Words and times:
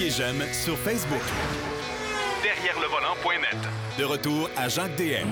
Cliquez 0.00 0.14
j'aime 0.16 0.42
sur 0.54 0.78
Facebook. 0.78 1.20
Derrière 2.42 2.80
le 2.80 2.86
volant.net. 2.86 3.58
De 3.98 4.04
retour 4.04 4.48
à 4.56 4.66
Jacques 4.70 4.96
DM. 4.96 5.28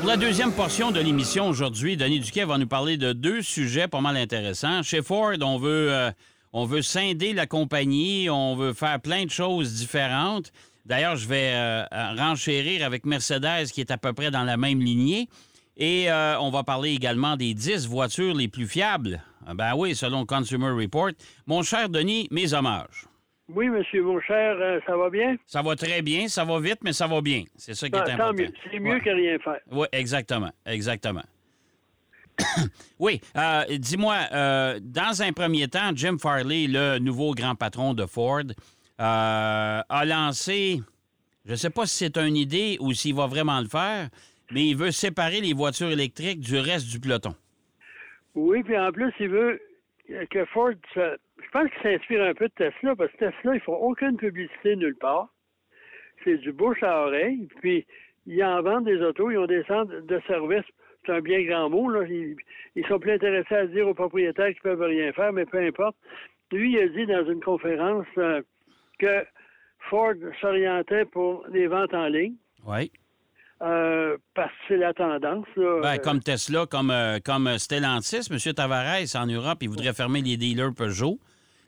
Pour 0.00 0.08
la 0.08 0.16
deuxième 0.16 0.50
portion 0.50 0.90
de 0.90 0.98
l'émission 0.98 1.48
aujourd'hui, 1.48 1.96
Denis 1.96 2.18
Duquet 2.18 2.44
va 2.44 2.58
nous 2.58 2.66
parler 2.66 2.96
de 2.96 3.12
deux 3.12 3.42
sujets 3.42 3.86
pas 3.86 4.00
mal 4.00 4.16
intéressants. 4.16 4.82
Chez 4.82 5.02
Ford, 5.02 5.34
on 5.40 5.58
veut, 5.58 5.92
euh, 5.92 6.10
on 6.52 6.64
veut 6.64 6.82
scinder 6.82 7.32
la 7.32 7.46
compagnie, 7.46 8.28
on 8.28 8.56
veut 8.56 8.72
faire 8.72 9.00
plein 9.00 9.24
de 9.24 9.30
choses 9.30 9.74
différentes. 9.74 10.52
D'ailleurs, 10.84 11.14
je 11.14 11.28
vais 11.28 11.52
euh, 11.54 11.84
renchérir 12.18 12.84
avec 12.84 13.06
Mercedes 13.06 13.66
qui 13.72 13.82
est 13.82 13.92
à 13.92 13.98
peu 13.98 14.12
près 14.12 14.32
dans 14.32 14.42
la 14.42 14.56
même 14.56 14.80
lignée. 14.80 15.28
Et 15.76 16.10
euh, 16.10 16.40
on 16.40 16.50
va 16.50 16.64
parler 16.64 16.90
également 16.90 17.36
des 17.36 17.54
10 17.54 17.86
voitures 17.86 18.34
les 18.34 18.48
plus 18.48 18.66
fiables. 18.66 19.22
Ah 19.46 19.54
Ben 19.54 19.74
oui, 19.76 19.94
selon 19.94 20.26
Consumer 20.26 20.70
Report. 20.70 21.12
Mon 21.46 21.62
cher 21.62 21.88
Denis, 21.88 22.26
mes 22.32 22.52
hommages. 22.52 23.06
Oui, 23.48 23.68
monsieur, 23.68 24.02
mon 24.02 24.20
cher, 24.20 24.56
euh, 24.60 24.80
ça 24.86 24.96
va 24.96 25.08
bien? 25.08 25.36
Ça 25.46 25.62
va 25.62 25.76
très 25.76 26.02
bien, 26.02 26.26
ça 26.28 26.44
va 26.44 26.58
vite, 26.58 26.78
mais 26.82 26.92
ça 26.92 27.06
va 27.06 27.20
bien. 27.20 27.44
C'est 27.56 27.74
ça 27.74 27.88
qui 27.88 27.94
est 27.94 27.98
important. 27.98 28.28
tant 28.28 28.32
mieux. 28.34 28.48
C'est 28.70 28.78
mieux 28.80 28.94
Ouais. 28.94 29.00
que 29.00 29.10
rien 29.10 29.38
faire. 29.38 29.60
Oui, 29.70 29.86
exactement, 29.92 30.50
exactement. 30.66 31.22
oui, 32.98 33.20
euh, 33.36 33.64
dis-moi, 33.78 34.16
euh, 34.32 34.78
dans 34.82 35.22
un 35.22 35.32
premier 35.32 35.68
temps, 35.68 35.90
Jim 35.94 36.16
Farley, 36.20 36.66
le 36.68 36.98
nouveau 36.98 37.34
grand 37.34 37.54
patron 37.54 37.94
de 37.94 38.04
Ford, 38.06 38.42
a 38.98 40.04
lancé, 40.06 40.80
je 41.44 41.50
ne 41.52 41.56
sais 41.56 41.70
pas 41.70 41.86
si 41.86 41.96
c'est 41.98 42.16
une 42.18 42.36
idée 42.36 42.76
ou 42.80 42.92
s'il 42.92 43.14
va 43.14 43.26
vraiment 43.26 43.60
le 43.60 43.68
faire, 43.68 44.08
mais 44.50 44.66
il 44.66 44.76
veut 44.76 44.90
séparer 44.90 45.40
les 45.40 45.52
voitures 45.52 45.90
électriques 45.90 46.40
du 46.40 46.58
reste 46.58 46.88
du 46.88 46.98
peloton. 46.98 47.34
Oui, 48.34 48.62
puis 48.62 48.76
en 48.78 48.90
plus, 48.92 49.12
il 49.20 49.28
veut 49.28 49.60
que 50.30 50.44
Ford, 50.46 50.70
se- 50.94 51.16
je 51.46 51.50
pense 51.50 51.70
qu'il 51.70 51.82
s'inspire 51.82 52.22
un 52.22 52.34
peu 52.34 52.48
de 52.48 52.54
Tesla, 52.54 52.96
parce 52.96 53.12
que 53.12 53.18
Tesla, 53.18 53.54
ils 53.54 53.60
font 53.60 53.76
aucune 53.76 54.16
publicité 54.16 54.76
nulle 54.76 54.96
part. 54.96 55.28
C'est 56.24 56.38
du 56.38 56.52
bouche 56.52 56.82
à 56.82 57.06
oreille, 57.06 57.48
puis 57.60 57.86
ils 58.26 58.42
en 58.42 58.62
vendent 58.62 58.84
des 58.84 59.00
autos, 59.00 59.30
ils 59.30 59.38
ont 59.38 59.46
des 59.46 59.62
centres 59.64 60.00
de 60.00 60.20
service. 60.26 60.64
C'est 61.04 61.12
un 61.12 61.20
bien 61.20 61.42
grand 61.44 61.70
mot, 61.70 61.88
là. 61.88 62.04
Ils, 62.04 62.36
ils 62.74 62.86
sont 62.86 62.98
plus 62.98 63.12
intéressés 63.12 63.54
à 63.54 63.66
dire 63.66 63.86
aux 63.86 63.94
propriétaires 63.94 64.48
qu'ils 64.48 64.62
peuvent 64.62 64.82
rien 64.82 65.12
faire, 65.12 65.32
mais 65.32 65.46
peu 65.46 65.58
importe. 65.58 65.96
Lui, 66.50 66.72
il 66.72 66.78
a 66.78 66.88
dit 66.88 67.06
dans 67.06 67.30
une 67.30 67.40
conférence 67.40 68.06
euh, 68.18 68.42
que 68.98 69.24
Ford 69.88 70.14
s'orientait 70.40 71.04
pour 71.04 71.44
les 71.52 71.68
ventes 71.68 71.94
en 71.94 72.06
ligne. 72.08 72.34
Oui. 72.66 72.90
Euh, 73.62 74.16
parce 74.34 74.50
que 74.50 74.56
c'est 74.68 74.76
la 74.76 74.92
tendance. 74.92 75.46
Là. 75.56 75.80
Ben, 75.80 75.98
comme 75.98 76.20
Tesla, 76.20 76.66
comme, 76.66 76.90
euh, 76.90 77.18
comme 77.24 77.56
Stellantis, 77.58 78.28
M. 78.30 78.54
Tavares, 78.54 79.16
en 79.16 79.26
Europe, 79.26 79.58
il 79.62 79.70
voudrait 79.70 79.94
fermer 79.94 80.20
les 80.20 80.36
dealers 80.36 80.74
Peugeot, 80.74 81.18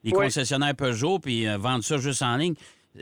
les 0.04 0.12
Oui. 0.12 0.24
concessionnaires 0.24 0.74
Peugeot, 0.76 1.18
puis 1.18 1.46
euh, 1.48 1.56
vendre 1.58 1.82
ça 1.84 1.96
juste 1.98 2.22
en 2.22 2.36
ligne. 2.36 2.54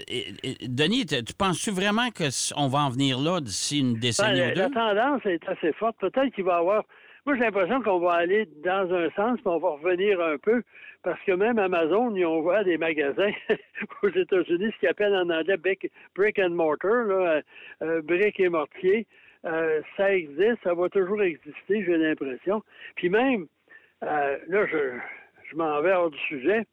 Et- 0.08 0.26
et- 0.42 0.68
Denis, 0.68 1.06
tu 1.06 1.32
penses-tu 1.38 1.70
vraiment 1.70 2.08
qu'on 2.10 2.68
va 2.68 2.78
en 2.80 2.90
venir 2.90 3.18
là 3.18 3.40
d'ici 3.40 3.80
une 3.80 3.94
ben, 3.94 4.00
décennie 4.00 4.38
la, 4.40 4.46
ou 4.46 4.54
la 4.54 4.68
deux? 4.68 4.74
tendance 4.74 5.26
est 5.26 5.48
assez 5.48 5.72
forte. 5.74 5.96
Peut-être 6.00 6.34
qu'il 6.34 6.44
va 6.44 6.56
y 6.56 6.58
avoir. 6.60 6.84
Moi, 7.24 7.34
j'ai 7.36 7.42
l'impression 7.42 7.82
qu'on 7.82 7.98
va 8.00 8.12
aller 8.14 8.48
dans 8.64 8.92
un 8.94 9.08
sens, 9.10 9.38
mais 9.44 9.50
on 9.50 9.58
va 9.58 9.70
revenir 9.70 10.20
un 10.20 10.36
peu, 10.38 10.62
parce 11.02 11.18
que 11.26 11.32
même 11.32 11.58
Amazon, 11.58 12.14
ils 12.14 12.24
ont 12.26 12.38
ouvert 12.40 12.64
des 12.64 12.78
magasins 12.78 13.32
aux 14.02 14.08
États-Unis, 14.08 14.70
ce 14.74 14.78
qu'ils 14.80 14.88
appellent 14.88 15.14
en 15.16 15.30
anglais 15.30 15.56
brick, 15.56 15.90
brick 16.14 16.38
and 16.38 16.50
mortar, 16.50 17.04
là, 17.04 17.14
euh, 17.14 17.42
euh, 17.82 18.02
briques 18.02 18.38
et 18.38 18.48
mortier. 18.48 19.06
Euh, 19.44 19.80
ça 19.96 20.12
existe, 20.14 20.58
ça 20.62 20.74
va 20.74 20.88
toujours 20.88 21.22
exister, 21.22 21.84
j'ai 21.84 21.96
l'impression. 21.96 22.62
Puis 22.96 23.08
même, 23.08 23.46
euh, 24.04 24.36
là, 24.48 24.66
je, 24.66 24.98
je 25.50 25.56
m'en 25.56 25.80
vais 25.80 25.92
hors 25.92 26.10
du 26.10 26.18
sujet. 26.18 26.64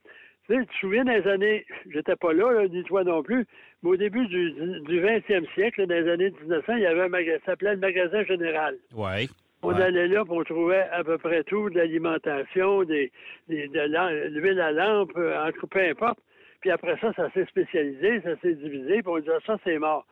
Tu 0.48 0.54
sais, 0.54 0.60
tu 0.62 0.68
te 0.68 0.76
souviens 0.80 1.06
des 1.06 1.26
années, 1.28 1.66
j'étais 1.90 2.16
pas 2.18 2.34
là, 2.34 2.52
là, 2.52 2.68
ni 2.68 2.84
toi 2.84 3.04
non 3.04 3.24
plus, 3.24 3.46
mais 3.82 3.92
au 3.92 3.96
début 3.96 4.28
du, 4.28 4.52
du 4.52 5.02
20e 5.02 5.52
siècle, 5.54 5.88
dans 5.88 5.96
les 5.96 6.10
années 6.12 6.32
1900, 6.42 6.76
il 6.76 6.82
y 6.82 6.86
avait 6.86 7.04
un 7.04 7.10
magasin, 7.10 7.40
ça 7.46 7.52
s'appelait 7.52 7.76
le 7.76 7.80
magasin 7.80 8.24
général. 8.26 8.78
Oui. 8.94 9.30
On 9.62 9.74
allait 9.74 10.10
là, 10.10 10.26
puis 10.26 10.34
on 10.36 10.44
trouvait 10.44 10.86
à 10.92 11.04
peu 11.06 11.18
près 11.18 11.44
tout, 11.46 11.70
de 11.70 11.78
l'alimentation, 11.78 12.84
des, 12.84 13.12
des, 13.48 13.70
de 13.70 14.28
l'huile 14.38 14.60
à 14.60 14.74
lampe, 14.74 15.14
euh, 15.16 15.48
en 15.48 15.52
tout 15.54 15.68
peu 15.68 15.80
importe. 15.80 16.20
Puis 16.60 16.70
après 16.70 16.98
ça, 17.00 17.14
ça 17.14 17.32
s'est 17.32 17.46
spécialisé, 17.46 18.20
ça 18.22 18.36
s'est 18.42 18.56
divisé, 18.56 19.02
puis 19.02 19.08
on 19.08 19.20
disait 19.20 19.32
ça, 19.46 19.58
c'est 19.64 19.80
mort. 19.80 20.06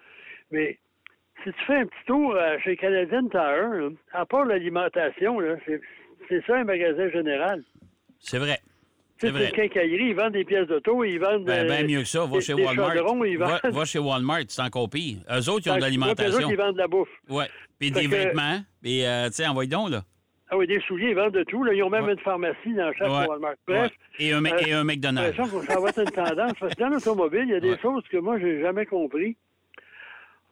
Mais 0.51 0.77
si 1.43 1.51
tu 1.51 1.65
fais 1.65 1.75
un 1.75 1.85
petit 1.85 2.05
tour 2.05 2.33
euh, 2.35 2.57
chez 2.59 2.77
Canadian 2.77 3.27
Tire, 3.27 3.91
à 4.13 4.25
part 4.25 4.45
l'alimentation, 4.45 5.39
c'est 6.29 6.45
ça 6.45 6.57
un 6.57 6.63
magasin 6.63 7.09
général. 7.09 7.63
C'est 8.21 8.37
vrai. 8.37 8.59
Tu 9.19 9.27
C'est 9.27 9.33
sais, 9.33 9.33
vrai. 9.33 9.51
quincaillerie, 9.51 10.09
ils 10.09 10.15
vendent 10.15 10.33
des 10.33 10.45
pièces 10.45 10.67
d'auto, 10.67 11.03
ils 11.03 11.19
vendent 11.19 11.45
Ben, 11.45 11.67
ben 11.67 11.85
mieux 11.85 11.99
que 11.99 12.07
ça. 12.07 12.25
Va 12.25 12.37
des- 12.37 12.41
chez 12.41 12.53
Walmart. 12.55 12.95
Va, 12.95 13.03
vendent. 13.03 13.73
va 13.75 13.85
chez 13.85 13.99
Walmart, 13.99 14.41
c'est 14.47 14.61
encore 14.63 14.89
pire. 14.89 15.17
Eux 15.29 15.49
autres, 15.49 15.49
ils 15.49 15.51
ont 15.51 15.59
de 15.59 15.61
puis 15.61 15.69
eux 15.73 15.79
l'alimentation. 15.79 16.37
autres, 16.39 16.49
ils 16.51 16.57
vendent 16.57 16.73
de 16.73 16.79
la 16.79 16.87
bouffe. 16.87 17.09
Oui. 17.29 17.43
Puis 17.79 17.91
des 17.91 18.05
que- 18.05 18.09
vêtements. 18.09 18.61
Puis, 18.81 19.05
euh, 19.05 19.27
tu 19.27 19.33
sais, 19.35 19.47
envoie 19.47 19.65
donc, 19.67 19.89
là. 19.91 20.03
Ah 20.49 20.57
oui, 20.57 20.65
des 20.67 20.81
souliers, 20.81 21.09
ils 21.11 21.15
vendent 21.15 21.33
de 21.33 21.43
tout. 21.43 21.63
Là. 21.63 21.73
Ils 21.73 21.83
ont 21.83 21.89
même 21.89 22.05
Ouais. 22.05 22.13
une 22.13 22.19
pharmacie 22.19 22.73
dans 22.75 22.91
chaque 22.93 23.07
Ouais. 23.09 23.27
Walmart. 23.27 23.53
Bref, 23.67 23.91
Ouais. 23.91 24.25
Et 24.25 24.33
un, 24.33 24.43
euh, 24.43 24.57
et 24.65 24.73
un 24.73 24.83
McDonald's. 24.83 25.37
ça 25.37 25.79
va 25.79 25.89
être 25.89 25.99
une 26.01 26.11
tendance. 26.11 26.53
Parce 26.59 26.73
que 26.75 26.79
dans 26.81 26.89
l'automobile, 26.89 27.43
il 27.45 27.49
y 27.51 27.55
a 27.55 27.59
des 27.59 27.77
choses 27.79 28.03
que 28.11 28.17
moi, 28.17 28.39
j'ai 28.39 28.59
jamais 28.61 28.85
compris. 28.85 29.37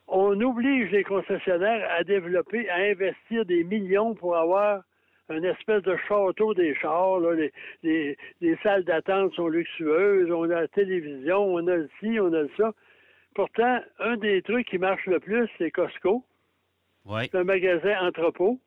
On 0.08 0.40
oblige 0.42 0.92
les 0.92 1.04
concessionnaires 1.04 1.88
à 1.98 2.04
développer, 2.04 2.70
à 2.70 2.76
investir 2.78 3.46
des 3.46 3.64
millions 3.64 4.16
pour 4.16 4.36
avoir 4.38 4.82
une 5.30 5.46
espèce 5.46 5.84
de 5.84 5.96
château 6.08 6.54
des 6.54 6.74
chars. 6.76 7.20
Là. 7.20 7.34
Les, 7.36 7.52
les- 7.84 8.18
les 8.42 8.58
salles 8.64 8.84
d'attente 8.84 9.34
sont 9.36 9.48
luxueuses, 9.48 10.30
on 10.32 10.44
a 10.44 10.62
la 10.62 10.68
télévision, 10.68 11.54
on 11.54 11.68
a 11.68 11.76
le 11.76 11.90
ci, 12.00 12.20
on 12.20 12.34
a 12.34 12.42
le 12.42 12.52
ça. 12.58 12.74
Pourtant, 13.36 13.80
un 14.00 14.18
des 14.18 14.42
trucs 14.42 14.68
qui 14.68 14.78
marche 14.78 15.06
le 15.06 15.20
plus, 15.20 15.48
c'est 15.58 15.72
Costco. 15.72 16.24
Oui. 17.06 17.22
C'est 17.32 17.38
un 17.38 17.44
magasin 17.44 17.96
entrepôt. 18.02 18.60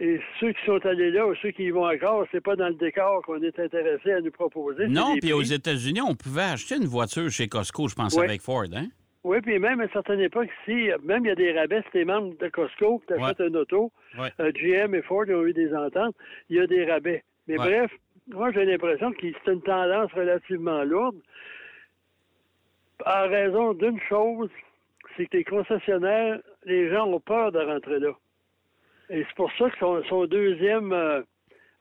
Et 0.00 0.20
ceux 0.38 0.52
qui 0.52 0.64
sont 0.64 0.84
allés 0.86 1.10
là 1.10 1.26
ou 1.26 1.34
ceux 1.42 1.50
qui 1.50 1.64
y 1.64 1.70
vont 1.70 1.88
encore, 1.88 2.24
c'est 2.30 2.40
pas 2.40 2.54
dans 2.54 2.68
le 2.68 2.74
décor 2.74 3.20
qu'on 3.22 3.42
est 3.42 3.58
intéressé 3.58 4.12
à 4.12 4.20
nous 4.20 4.30
proposer. 4.30 4.86
Non, 4.86 5.16
puis 5.20 5.32
aux. 5.32 5.42
États-Unis, 5.42 6.00
on 6.02 6.14
pouvait 6.14 6.42
acheter 6.42 6.76
une 6.76 6.84
voiture 6.86 7.28
chez 7.30 7.48
Costco, 7.48 7.88
je 7.88 7.94
pense, 7.96 8.14
Ouais. 8.14 8.24
avec 8.26 8.40
Ford, 8.40 8.64
hein? 8.72 8.86
Oui, 9.24 9.40
puis 9.40 9.58
même 9.58 9.80
à 9.80 9.84
une 9.84 9.90
certaine 9.90 10.20
époque, 10.20 10.48
ici, 10.62 10.90
même 11.02 11.24
il 11.24 11.28
y 11.28 11.32
a 11.32 11.34
des 11.34 11.52
rabais, 11.52 11.82
si 11.82 11.90
t'es 11.90 12.04
membre 12.04 12.36
de 12.38 12.48
Costco, 12.48 13.02
tu 13.06 13.14
achètes 13.14 13.40
Ouais. 13.40 13.48
une 13.48 13.56
auto, 13.56 13.92
Ouais. 14.18 14.32
euh, 14.40 14.52
GM 14.52 14.94
et 14.94 15.02
Ford 15.02 15.24
ont 15.28 15.44
eu 15.44 15.52
des 15.52 15.74
ententes, 15.74 16.14
il 16.48 16.56
y 16.56 16.60
a 16.60 16.66
des 16.66 16.84
rabais. 16.90 17.24
Mais 17.48 17.58
Ouais. 17.58 17.66
bref, 17.66 17.90
moi 18.28 18.52
j'ai 18.52 18.64
l'impression 18.64 19.12
que 19.12 19.18
c'est 19.44 19.52
une 19.52 19.62
tendance 19.62 20.12
relativement 20.12 20.84
lourde. 20.84 21.16
En 23.06 23.28
raison 23.28 23.74
d'une 23.74 24.00
chose, 24.08 24.50
c'est 25.16 25.26
que 25.26 25.36
les 25.38 25.44
concessionnaires, 25.44 26.40
les 26.64 26.90
gens 26.90 27.06
ont 27.08 27.20
peur 27.20 27.52
de 27.52 27.58
rentrer 27.58 27.98
là. 28.00 28.12
Et 29.10 29.24
c'est 29.26 29.34
pour 29.36 29.50
ça 29.58 29.70
que 29.70 29.78
son, 29.78 30.02
son 30.04 30.26
deuxième 30.26 30.92
euh, 30.92 31.22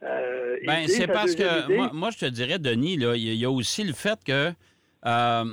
euh, 0.03 0.57
Ben, 0.65 0.87
c'est 0.87 1.07
parce 1.07 1.35
que 1.35 1.71
moi, 1.75 1.89
moi, 1.93 2.09
je 2.11 2.19
te 2.19 2.25
dirais, 2.25 2.59
Denis, 2.59 2.97
là, 2.97 3.15
il 3.15 3.23
y, 3.23 3.29
a- 3.29 3.33
il 3.33 3.39
y 3.39 3.45
a 3.45 3.49
aussi 3.51 3.83
le 3.83 3.93
fait 3.93 4.19
que, 4.25 4.51
euh, 5.05 5.43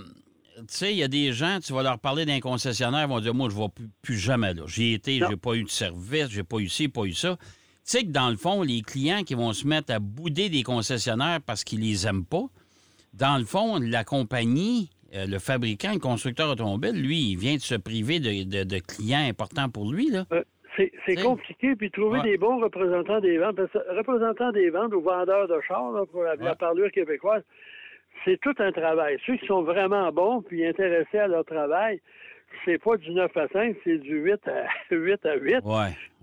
tu 0.56 0.64
sais, 0.68 0.92
il 0.92 0.98
y 0.98 1.02
a 1.02 1.08
des 1.08 1.32
gens, 1.32 1.58
tu 1.64 1.72
vas 1.72 1.82
leur 1.82 1.98
parler 1.98 2.24
d'un 2.24 2.40
concessionnaire, 2.40 3.02
ils 3.02 3.08
vont 3.08 3.20
dire, 3.20 3.34
moi, 3.34 3.48
je 3.50 3.56
ne 3.56 3.60
vais 3.62 3.68
plus, 3.68 3.88
plus 4.02 4.16
jamais 4.18 4.54
là. 4.54 4.62
J'y 4.66 4.90
ai 4.90 4.92
été, 4.94 5.18
Non. 5.18 5.26
j'ai 5.30 5.36
pas 5.36 5.54
eu 5.54 5.64
de 5.64 5.68
service, 5.68 6.28
j'ai 6.30 6.42
pas 6.44 6.58
eu 6.58 6.68
ci, 6.68 6.88
pas 6.88 7.04
eu 7.04 7.12
ça. 7.12 7.36
Tu 7.36 7.44
sais 7.84 8.02
que 8.04 8.10
dans 8.10 8.30
le 8.30 8.36
fond, 8.36 8.62
les 8.62 8.80
clients 8.82 9.22
qui 9.24 9.34
vont 9.34 9.52
se 9.52 9.66
mettre 9.66 9.92
à 9.92 9.98
bouder 9.98 10.48
des 10.48 10.62
concessionnaires 10.62 11.40
parce 11.44 11.64
qu'ils 11.64 11.80
les 11.80 12.06
aiment 12.06 12.24
pas, 12.24 12.44
dans 13.12 13.36
le 13.38 13.44
fond, 13.44 13.78
la 13.80 14.04
compagnie, 14.04 14.90
euh, 15.14 15.26
le 15.26 15.38
fabricant, 15.38 15.92
le 15.92 15.98
constructeur 16.00 16.50
automobile, 16.50 17.00
lui, 17.00 17.30
il 17.32 17.36
vient 17.36 17.56
de 17.56 17.60
se 17.60 17.74
priver 17.74 18.18
de, 18.20 18.44
de- 18.44 18.64
de 18.64 18.78
clients 18.78 19.26
importants 19.28 19.68
pour 19.68 19.92
lui, 19.92 20.10
là. 20.10 20.24
Euh, 20.32 20.42
c'est 21.06 21.14
compliqué, 21.22 21.76
puis 21.76 21.88
trouver 21.92 22.18
Ouais. 22.18 22.30
des 22.30 22.36
bons 22.36 22.58
représentants 22.60 23.20
des 23.20 23.38
ventes, 23.38 23.54
parce 23.54 23.70
que 23.70 23.78
représentants 23.96 24.50
des 24.50 24.70
ventes 24.70 24.92
ou 24.92 25.00
vendeurs 25.02 25.46
de 25.46 25.60
chars, 25.68 25.92
là, 25.92 26.04
pour 26.10 26.24
la, 26.24 26.34
la 26.34 26.50
Ouais. 26.50 26.56
parlure 26.58 26.90
québécoise, 26.90 27.42
c'est 28.24 28.40
tout 28.40 28.54
un 28.58 28.72
travail. 28.72 29.18
Ceux 29.26 29.36
qui 29.36 29.46
sont 29.46 29.62
vraiment 29.62 30.10
bons 30.12 30.42
puis 30.42 30.66
intéressés 30.66 31.18
à 31.18 31.28
leur 31.28 31.44
travail, 31.44 32.00
c'est 32.64 32.78
pas 32.78 32.96
du 32.96 33.10
9 33.12 33.36
à 33.36 33.48
5, 33.48 33.76
c'est 33.84 33.98
du 33.98 34.16
8 34.18 34.40
à 34.48 34.66
8 34.94 35.26
à 35.26 35.36
8. 35.36 35.54
Ouais. 35.64 35.72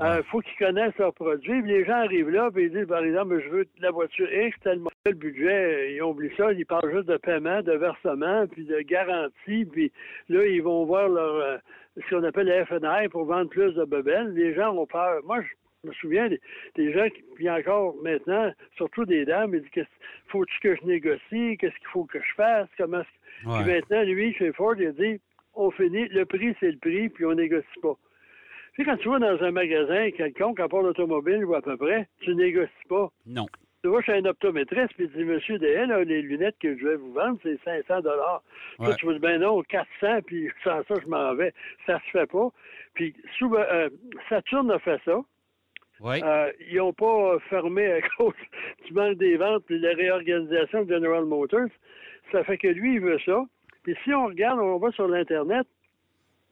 Euh, 0.01 0.23
faut 0.23 0.39
qu'ils 0.41 0.57
connaissent 0.57 0.97
leurs 0.97 1.13
produits. 1.13 1.61
Les 1.61 1.85
gens 1.85 1.97
arrivent 1.97 2.29
là, 2.29 2.49
puis 2.51 2.65
ils 2.65 2.71
disent, 2.71 2.87
par 2.87 3.03
exemple, 3.03 3.41
je 3.43 3.49
veux 3.49 3.67
la 3.79 3.91
voiture 3.91 4.31
X, 4.31 4.57
tellement 4.61 4.89
le 5.05 5.13
budget, 5.13 5.95
ils 5.95 6.01
oublient 6.01 6.31
ça, 6.37 6.53
ils 6.53 6.65
parlent 6.65 6.91
juste 6.91 7.07
de 7.07 7.17
paiement, 7.17 7.61
de 7.61 7.73
versement, 7.73 8.45
puis 8.47 8.65
de 8.65 8.79
garantie, 8.81 9.65
puis 9.65 9.91
là, 10.29 10.45
ils 10.45 10.61
vont 10.61 10.85
voir 10.85 11.09
leur 11.09 11.35
euh, 11.35 11.57
ce 11.97 12.15
qu'on 12.15 12.23
appelle 12.23 12.47
le 12.47 12.65
FNI 12.65 13.09
pour 13.09 13.25
vendre 13.25 13.49
plus 13.49 13.73
de 13.73 13.83
bebelles. 13.83 14.33
Les 14.33 14.53
gens 14.53 14.75
ont 14.75 14.85
peur. 14.85 15.21
Moi, 15.25 15.41
je 15.41 15.47
me 15.83 15.93
souviens 15.93 16.27
des, 16.29 16.39
des 16.75 16.93
gens 16.93 17.07
qui, 17.09 17.23
puis 17.35 17.49
encore 17.49 17.95
maintenant, 18.03 18.51
surtout 18.77 19.05
des 19.05 19.25
dames, 19.25 19.53
ils 19.55 19.61
disent, 19.61 19.69
qu'est-ce- 19.71 20.05
faut-tu 20.27 20.59
que 20.59 20.75
je 20.75 20.83
négocie? 20.85 21.57
Qu'est-ce 21.57 21.75
qu'il 21.77 21.87
faut 21.91 22.05
que 22.05 22.19
je 22.19 22.33
fasse? 22.35 22.67
Comment 22.77 22.99
est-ce 23.01 23.07
que- 23.07 23.49
Ouais. 23.49 23.63
Puis 23.63 23.73
maintenant, 23.73 24.03
lui, 24.03 24.33
chez 24.35 24.51
Ford, 24.53 24.75
il 24.77 24.87
a 24.87 24.91
dit, 24.91 25.19
on 25.55 25.71
finit, 25.71 26.07
le 26.09 26.25
prix, 26.25 26.55
c'est 26.59 26.71
le 26.71 26.77
prix, 26.77 27.09
puis 27.09 27.25
on 27.25 27.33
négocie 27.33 27.65
pas. 27.81 27.95
Tu 28.75 28.83
sais, 28.83 28.85
quand 28.85 28.97
tu 28.97 29.09
vas 29.09 29.19
dans 29.19 29.43
un 29.43 29.51
magasin 29.51 30.11
quelconque, 30.11 30.59
à 30.59 30.69
part 30.69 30.83
l'automobile 30.83 31.43
ou 31.45 31.55
à 31.55 31.61
peu 31.61 31.75
près, 31.75 32.07
tu 32.21 32.35
négocies 32.35 32.69
pas. 32.87 33.09
Non. 33.25 33.47
Tu 33.83 33.89
vois, 33.89 34.01
je 34.01 34.11
suis 34.11 34.21
un 34.21 34.25
optométriste, 34.25 34.93
puis 34.95 35.05
il 35.05 35.11
dit, 35.11 35.23
Monsieur 35.23 35.57
DL, 35.57 35.89
là, 35.89 36.03
les 36.03 36.21
lunettes 36.21 36.55
que 36.61 36.77
je 36.77 36.85
vais 36.87 36.95
vous 36.97 37.11
vendre, 37.13 37.39
c'est 37.41 37.59
500 37.65 38.01
dollars. 38.01 38.43
Ouais. 38.77 38.95
tu 38.97 39.07
me 39.07 39.13
dis, 39.13 39.19
ben 39.19 39.41
non, 39.41 39.63
400, 39.63 40.21
puis 40.27 40.49
sans 40.63 40.83
ça, 40.83 40.95
je 41.03 41.07
m'en 41.07 41.33
vais. 41.33 41.51
Ça 41.87 41.99
se 42.05 42.11
fait 42.11 42.27
pas. 42.29 42.49
Puis 42.93 43.15
souvent, 43.39 43.57
euh, 43.71 43.89
Saturne 44.29 44.69
a 44.69 44.77
fait 44.77 45.01
ça. 45.03 45.19
Oui. 46.03 46.19
Euh, 46.23 46.51
ils 46.69 46.77
n'ont 46.77 46.93
pas 46.93 47.37
fermé 47.49 47.85
à 47.91 48.01
cause 48.17 48.33
du 48.87 48.93
manque 48.93 49.17
des 49.17 49.37
ventes 49.37 49.63
puis 49.65 49.79
de 49.79 49.87
la 49.87 49.93
réorganisation 49.95 50.83
de 50.83 50.93
General 50.93 51.25
Motors. 51.25 51.69
Ça 52.31 52.43
fait 52.43 52.57
que 52.57 52.67
lui, 52.67 52.95
il 52.95 53.01
veut 53.01 53.19
ça. 53.25 53.43
Puis 53.83 53.95
si 54.03 54.13
on 54.13 54.25
regarde, 54.27 54.59
on 54.59 54.77
va 54.77 54.91
sur 54.91 55.07
l'Internet, 55.07 55.67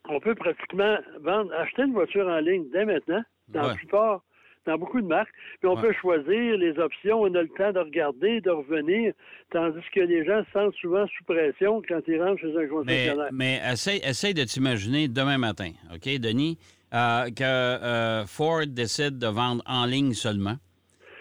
on 0.10 0.20
peut 0.20 0.36
pratiquement 0.36 0.98
vendre, 1.22 1.54
acheter 1.54 1.84
une 1.84 1.94
voiture 1.94 2.28
en 2.28 2.40
ligne 2.40 2.66
dès 2.72 2.86
maintenant, 2.86 3.24
dans 3.50 3.62
la 3.62 3.68
Ouais. 3.70 3.76
plupart, 3.76 4.24
dans 4.66 4.78
beaucoup 4.78 5.02
de 5.02 5.06
marques. 5.08 5.34
Puis 5.60 5.68
on 5.70 5.76
Ouais. 5.76 5.82
peut 5.82 5.94
choisir 5.94 6.58
les 6.58 6.78
options, 6.80 7.22
on 7.22 7.34
a 7.36 7.42
le 7.42 7.50
temps 7.50 7.72
de 7.72 7.80
regarder, 7.80 8.42
de 8.42 8.50
revenir, 8.50 9.14
tandis 9.52 9.80
que 9.94 10.00
les 10.02 10.26
gens 10.26 10.44
se 10.46 10.52
sentent 10.52 10.76
souvent 10.76 11.06
sous 11.08 11.24
pression 11.24 11.82
quand 11.88 12.02
ils 12.08 12.22
rentrent 12.22 12.42
chez 12.42 12.56
un 12.56 12.62
Mais, 12.62 12.68
concessionnaire. 12.68 13.30
mais 13.32 13.60
essaye, 13.72 14.00
essaye 14.04 14.34
de 14.34 14.44
t'imaginer 14.44 15.08
demain 15.08 15.38
matin, 15.38 15.72
OK, 15.94 16.06
Denis, 16.20 16.58
euh, 16.94 17.30
que 17.30 17.44
euh, 17.44 18.26
Ford 18.26 18.66
décide 18.68 19.18
de 19.18 19.28
vendre 19.28 19.64
en 19.66 19.86
ligne 19.86 20.14
seulement 20.14 20.56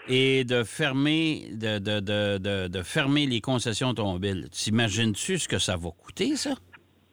et 0.07 0.43
de 0.43 0.63
fermer, 0.63 1.49
de, 1.51 1.77
de, 1.77 2.67
de, 2.67 2.81
fermer 2.81 3.27
les 3.27 3.41
concessions 3.41 3.89
automobiles. 3.89 4.49
T'imagines-tu 4.49 5.37
ce 5.37 5.47
que 5.47 5.59
ça 5.59 5.75
va 5.77 5.89
coûter, 5.91 6.35
ça? 6.35 6.51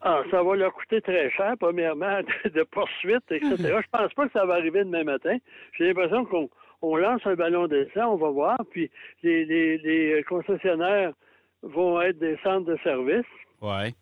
Ah, 0.01 0.23
ça 0.31 0.41
va 0.41 0.55
leur 0.55 0.73
coûter 0.73 1.01
très 1.01 1.29
cher, 1.31 1.53
premièrement, 1.59 2.21
de, 2.45 2.63
poursuites, 2.63 3.31
etc. 3.31 3.55
Je 3.57 3.87
pense 3.91 4.13
pas 4.13 4.25
que 4.25 4.33
ça 4.33 4.45
va 4.45 4.55
arriver 4.55 4.83
demain 4.83 5.03
matin. 5.03 5.37
J'ai 5.77 5.87
l'impression 5.87 6.25
qu'on 6.25 6.49
on 6.81 6.95
lance 6.95 7.21
un 7.25 7.35
ballon 7.35 7.67
d'essai, 7.67 8.01
on 8.01 8.15
va 8.15 8.29
voir, 8.29 8.57
puis 8.71 8.89
les, 9.21 9.45
les, 9.45 9.77
les 9.77 10.23
concessionnaires 10.23 11.13
vont 11.61 12.01
être 12.01 12.17
des 12.19 12.37
centres 12.43 12.65
de 12.65 12.77
service. 12.83 13.25
Oui. 13.61 13.93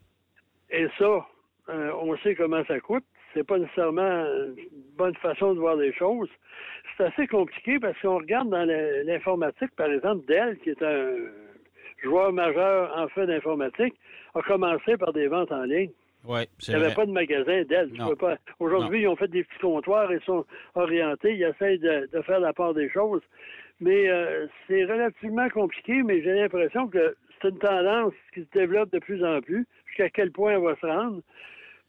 Et 0.70 0.88
ça, 0.98 1.26
euh, 1.70 1.92
on 2.02 2.16
sait 2.18 2.36
comment 2.36 2.64
ça 2.66 2.80
coûte. 2.80 3.06
C'est 3.36 3.44
pas 3.46 3.60
nécessairement 3.60 4.26
une 4.56 4.56
bonne 4.98 5.16
façon 5.16 5.54
de 5.54 5.60
voir 5.60 5.76
les 5.76 5.94
choses. 5.94 6.30
C'est 6.98 7.04
assez 7.04 7.28
compliqué 7.28 7.78
parce 7.80 8.00
qu'on 8.02 8.18
regarde 8.18 8.50
dans 8.50 8.66
l'informatique, 9.06 9.72
par 9.76 9.92
exemple, 9.92 10.26
Dell, 10.26 10.58
qui 10.64 10.70
est 10.70 10.82
un 10.82 11.10
joueur 12.02 12.32
majeur 12.32 12.92
en 12.98 13.08
fait 13.10 13.28
d'informatique, 13.28 13.94
a 14.34 14.42
commencé 14.42 14.96
par 14.98 15.12
des 15.12 15.28
ventes 15.28 15.52
en 15.52 15.64
ligne. 15.64 15.92
Oui, 16.28 16.42
Il 16.68 16.70
n'y 16.70 16.76
avait 16.76 16.86
vrai. 16.86 16.96
pas 16.96 17.06
de 17.06 17.12
magasin 17.12 17.64
Dell. 17.64 17.92
Aujourd'hui, 18.60 19.02
ils 19.02 19.08
ont 19.08 19.16
fait 19.18 19.28
des 19.28 19.44
petits 19.44 19.60
comptoirs, 19.60 20.12
ils 20.12 20.22
sont 20.22 20.46
orientés, 20.74 21.36
ils 21.36 21.44
essayent 21.44 21.80
de, 21.80 22.10
de 22.12 22.22
faire 22.22 22.40
la 22.40 22.54
part 22.54 22.74
des 22.74 22.90
choses. 22.90 23.22
Mais 23.82 24.10
euh, 24.10 24.48
c'est 24.68 24.86
relativement 24.86 25.50
compliqué, 25.50 26.02
mais 26.04 26.22
j'ai 26.24 26.34
l'impression 26.34 26.88
que 26.88 27.16
c'est 27.42 27.50
une 27.50 27.60
tendance 27.60 28.14
qui 28.34 28.42
se 28.42 28.58
développe 28.58 28.92
de 28.92 29.00
plus 29.00 29.24
en 29.26 29.42
plus. 29.42 29.68
Jusqu'à 29.88 30.10
quel 30.10 30.32
point 30.32 30.54
elle 30.54 30.64
va 30.64 30.76
se 30.78 30.86
rendre. 30.86 31.22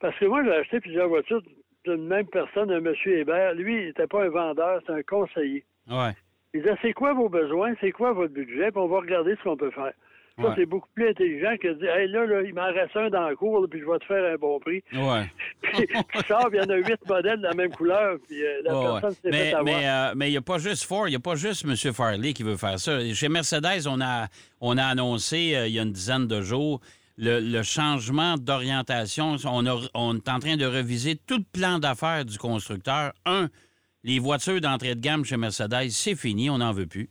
Parce 0.01 0.17
que 0.19 0.27
moi, 0.27 0.43
j'ai 0.45 0.53
acheté 0.53 0.81
plusieurs 0.81 1.09
voitures 1.09 1.43
d'une 1.85 2.07
même 2.07 2.27
personne, 2.27 2.71
un 2.71 2.81
monsieur 2.81 3.19
Hébert. 3.19 3.55
Lui, 3.55 3.79
il 3.81 3.87
n'était 3.87 4.07
pas 4.07 4.25
un 4.25 4.29
vendeur, 4.29 4.81
c'est 4.87 4.93
un 4.93 5.03
conseiller. 5.03 5.65
Oui. 5.89 6.09
Il 6.55 6.63
disait, 6.63 6.75
c'est 6.83 6.93
quoi 6.93 7.13
vos 7.15 7.29
besoins, 7.29 7.75
c'est 7.81 7.93
quoi 7.93 8.13
votre 8.13 8.33
budget, 8.33 8.71
puis 8.71 8.81
on 8.81 8.89
va 8.89 8.99
regarder 9.01 9.37
ce 9.37 9.43
qu'on 9.43 9.57
peut 9.57 9.71
faire. 9.71 9.93
Ça, 10.39 10.49
Ouais. 10.49 10.53
c'est 10.55 10.67
beaucoup 10.67 10.89
plus 10.95 11.09
intelligent 11.09 11.57
que 11.59 11.69
de 11.69 11.75
dire, 11.75 11.95
hey, 11.97 12.09
là, 12.09 12.27
là, 12.27 12.43
il 12.43 12.53
m'en 12.53 12.67
reste 12.67 12.95
un 12.95 13.09
dans 13.09 13.27
le 13.31 13.37
cours, 13.37 13.61
là, 13.63 13.69
puis 13.71 13.81
je 13.81 13.87
vais 13.91 13.99
te 13.99 14.05
faire 14.05 14.35
un 14.35 14.37
bon 14.37 14.61
prix. 14.61 14.83
Oui. 14.93 15.19
Puis 15.63 15.87
tu 15.87 16.19
sors, 16.29 16.51
il 16.53 16.57
y 16.57 16.61
en 16.61 16.69
a 16.69 16.77
huit 16.77 16.99
modèles 17.09 17.39
de 17.39 17.45
la 17.45 17.55
même 17.55 17.71
couleur, 17.73 18.19
puis 18.29 18.45
euh, 18.45 18.61
la 18.63 18.75
Ouais, 18.79 18.85
ouais. 18.87 19.01
personne 19.01 19.13
s'est 19.13 19.31
Mais 19.31 19.39
fait 19.51 19.55
avoir. 19.55 19.65
mais, 19.65 19.89
euh, 19.89 20.13
mais 20.15 20.29
il 20.29 20.33
n'y 20.33 20.37
a 20.37 20.43
pas 20.43 20.59
juste 20.59 20.85
Ford, 20.85 21.09
il 21.09 21.13
n'y 21.13 21.17
a 21.17 21.21
pas 21.21 21.37
juste 21.37 21.65
M. 21.65 21.75
Farley 21.95 22.35
qui 22.35 22.43
veut 22.43 22.57
faire 22.59 22.79
ça. 22.79 22.99
Chez 23.15 23.29
Mercedes, 23.31 23.87
on 23.89 23.99
a, 24.03 24.27
on 24.61 24.77
a 24.77 24.85
annoncé 24.85 25.55
euh, 25.57 25.69
il 25.69 25.73
y 25.75 25.79
a 25.79 25.83
une 25.83 25.93
dizaine 25.93 26.27
de 26.27 26.43
jours 26.43 26.81
le, 27.17 27.63
changement 27.63 28.37
d'orientation. 28.37 29.37
On 29.45 30.15
est 30.17 30.29
en 30.29 30.39
train 30.39 30.57
de 30.57 30.67
reviser 30.67 31.17
tout 31.17 31.39
le 31.39 31.45
plan 31.53 31.79
d'affaires 31.79 32.25
du 32.25 32.39
constructeur. 32.39 33.13
Un, 33.25 33.49
les 34.05 34.19
voitures 34.19 34.61
d'entrée 34.61 34.95
de 34.95 35.01
gamme 35.01 35.25
chez 35.25 35.37
Mercedes, 35.37 35.91
c'est 35.91 36.15
fini, 36.15 36.51
on 36.51 36.59
n'en 36.59 36.73
veut 36.73 36.87
plus. 36.87 37.11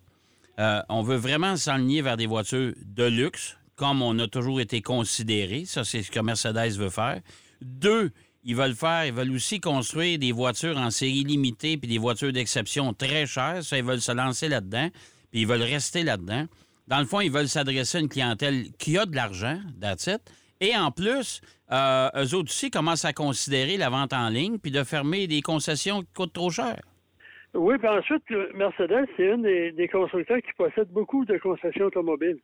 Euh, 0.59 0.81
on 0.89 1.01
veut 1.01 1.17
vraiment 1.17 1.57
s'aligner 1.57 2.01
vers 2.01 2.17
des 2.17 2.27
voitures 2.27 2.73
de 2.85 3.03
luxe, 3.03 3.57
comme 3.75 4.01
on 4.01 4.17
a 4.19 4.27
toujours 4.27 4.61
été 4.61 4.81
considéré. 4.81 5.65
Ça, 5.65 5.83
c'est 5.83 6.01
ce 6.01 6.11
que 6.11 6.19
Mercedes 6.19 6.77
veut 6.77 6.89
faire. 6.89 7.19
Deux, 7.61 8.11
ils 8.45 8.55
veulent 8.55 8.75
faire, 8.75 9.05
ils 9.05 9.13
veulent 9.13 9.31
aussi 9.31 9.59
construire 9.59 10.19
des 10.19 10.31
voitures 10.31 10.77
en 10.77 10.91
série 10.91 11.23
limitée 11.23 11.77
puis 11.77 11.89
des 11.89 11.97
voitures 11.97 12.31
d'exception 12.31 12.93
très 12.93 13.25
chères. 13.25 13.63
Ça, 13.63 13.77
ils 13.77 13.83
veulent 13.83 14.01
se 14.01 14.11
lancer 14.11 14.47
là-dedans, 14.47 14.89
puis 15.31 15.41
ils 15.41 15.47
veulent 15.47 15.63
rester 15.63 16.03
là-dedans. 16.03 16.45
Dans 16.87 16.99
le 16.99 17.05
fond, 17.05 17.19
ils 17.19 17.31
veulent 17.31 17.47
s'adresser 17.47 17.97
à 17.97 18.01
une 18.01 18.09
clientèle 18.09 18.71
qui 18.77 18.97
a 18.97 19.05
de 19.05 19.15
l'argent, 19.15 19.59
that's 19.81 20.07
it. 20.07 20.21
Et 20.61 20.75
en 20.75 20.91
plus, 20.91 21.41
euh, 21.71 22.09
eux 22.15 22.35
autres 22.35 22.49
aussi 22.49 22.69
commencent 22.69 23.05
à 23.05 23.13
considérer 23.13 23.77
la 23.77 23.89
vente 23.89 24.13
en 24.13 24.29
ligne 24.29 24.57
puis 24.59 24.71
de 24.71 24.83
fermer 24.83 25.27
des 25.27 25.41
concessions 25.41 26.01
qui 26.01 26.13
coûtent 26.13 26.33
trop 26.33 26.49
cher. 26.49 26.79
Oui, 27.53 27.77
puis 27.77 27.87
ensuite, 27.87 28.23
Mercedes, 28.53 29.07
c'est 29.15 29.31
un 29.31 29.37
des, 29.37 29.71
des 29.71 29.87
constructeurs 29.87 30.41
qui 30.41 30.53
possède 30.57 30.89
beaucoup 30.89 31.25
de 31.25 31.37
concessions 31.37 31.85
automobiles. 31.85 32.39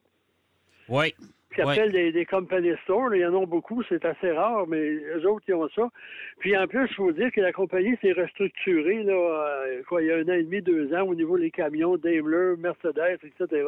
Oui. 0.88 1.14
Qui 1.54 1.62
Ouais. 1.62 1.72
appellent 1.72 1.92
des, 1.92 2.12
des 2.12 2.26
company 2.26 2.72
stores. 2.84 3.14
Il 3.16 3.22
y 3.22 3.26
en 3.26 3.42
a 3.42 3.46
beaucoup, 3.46 3.84
c'est 3.84 4.04
assez 4.06 4.32
rare, 4.32 4.66
mais 4.68 4.80
eux 5.16 5.28
autres, 5.30 5.46
ils 5.48 5.54
ont 5.54 5.68
ça. 5.70 5.90
Puis 6.40 6.58
en 6.58 6.68
plus, 6.68 6.88
il 6.90 6.96
faut 6.96 7.12
dire 7.12 7.32
que 7.32 7.42
la 7.42 7.52
compagnie 7.52 7.98
s'est 8.02 8.14
restructurée 8.14 9.04
là, 9.04 9.14
euh, 9.14 9.82
quoi, 9.88 10.02
il 10.02 10.08
y 10.08 10.12
a 10.12 10.18
un 10.18 10.24
an 10.30 10.34
et 10.34 10.44
demi, 10.44 10.62
deux 10.62 10.94
ans, 10.94 11.04
au 11.08 11.16
niveau 11.16 11.38
des 11.38 11.52
camions, 11.52 11.98
Daimler, 11.98 12.56
Mercedes, 12.58 13.20
etc. 13.24 13.68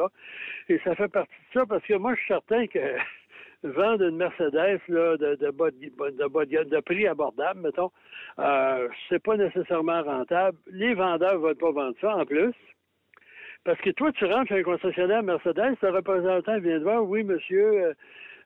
Et 0.68 0.78
ça 0.84 0.94
fait 0.94 1.08
partie 1.08 1.30
de 1.54 1.60
ça 1.60 1.66
parce 1.66 1.84
que 1.84 1.94
moi, 1.94 2.14
je 2.14 2.20
suis 2.20 2.28
certain 2.28 2.66
que 2.66 2.78
vendre 3.64 4.04
une 4.06 4.16
Mercedes 4.16 4.80
là, 4.88 5.16
de, 5.16 5.36
de, 5.36 5.50
bas 5.50 5.70
de, 5.70 6.10
de 6.10 6.26
bas 6.28 6.44
de 6.44 6.50
gamme, 6.50 6.68
de 6.68 6.80
prix 6.80 7.06
abordable, 7.06 7.60
mettons, 7.60 7.90
euh, 8.38 8.88
c'est 9.08 9.22
pas 9.22 9.36
nécessairement 9.36 10.02
rentable. 10.02 10.56
Les 10.70 10.94
vendeurs 10.94 11.34
ne 11.38 11.46
veulent 11.46 11.56
pas 11.56 11.70
vendre 11.72 11.96
ça 12.00 12.16
en 12.16 12.24
plus. 12.26 12.52
Parce 13.64 13.80
que 13.80 13.90
toi, 13.90 14.12
tu 14.12 14.26
rentres 14.26 14.48
chez 14.48 14.60
un 14.60 14.62
concessionnaire 14.62 15.22
Mercedes, 15.22 15.76
le 15.80 15.90
représentant 15.90 16.58
vient 16.58 16.78
te 16.78 16.82
voir, 16.82 17.02
oui, 17.02 17.24
monsieur, 17.24 17.66
euh, 17.66 17.94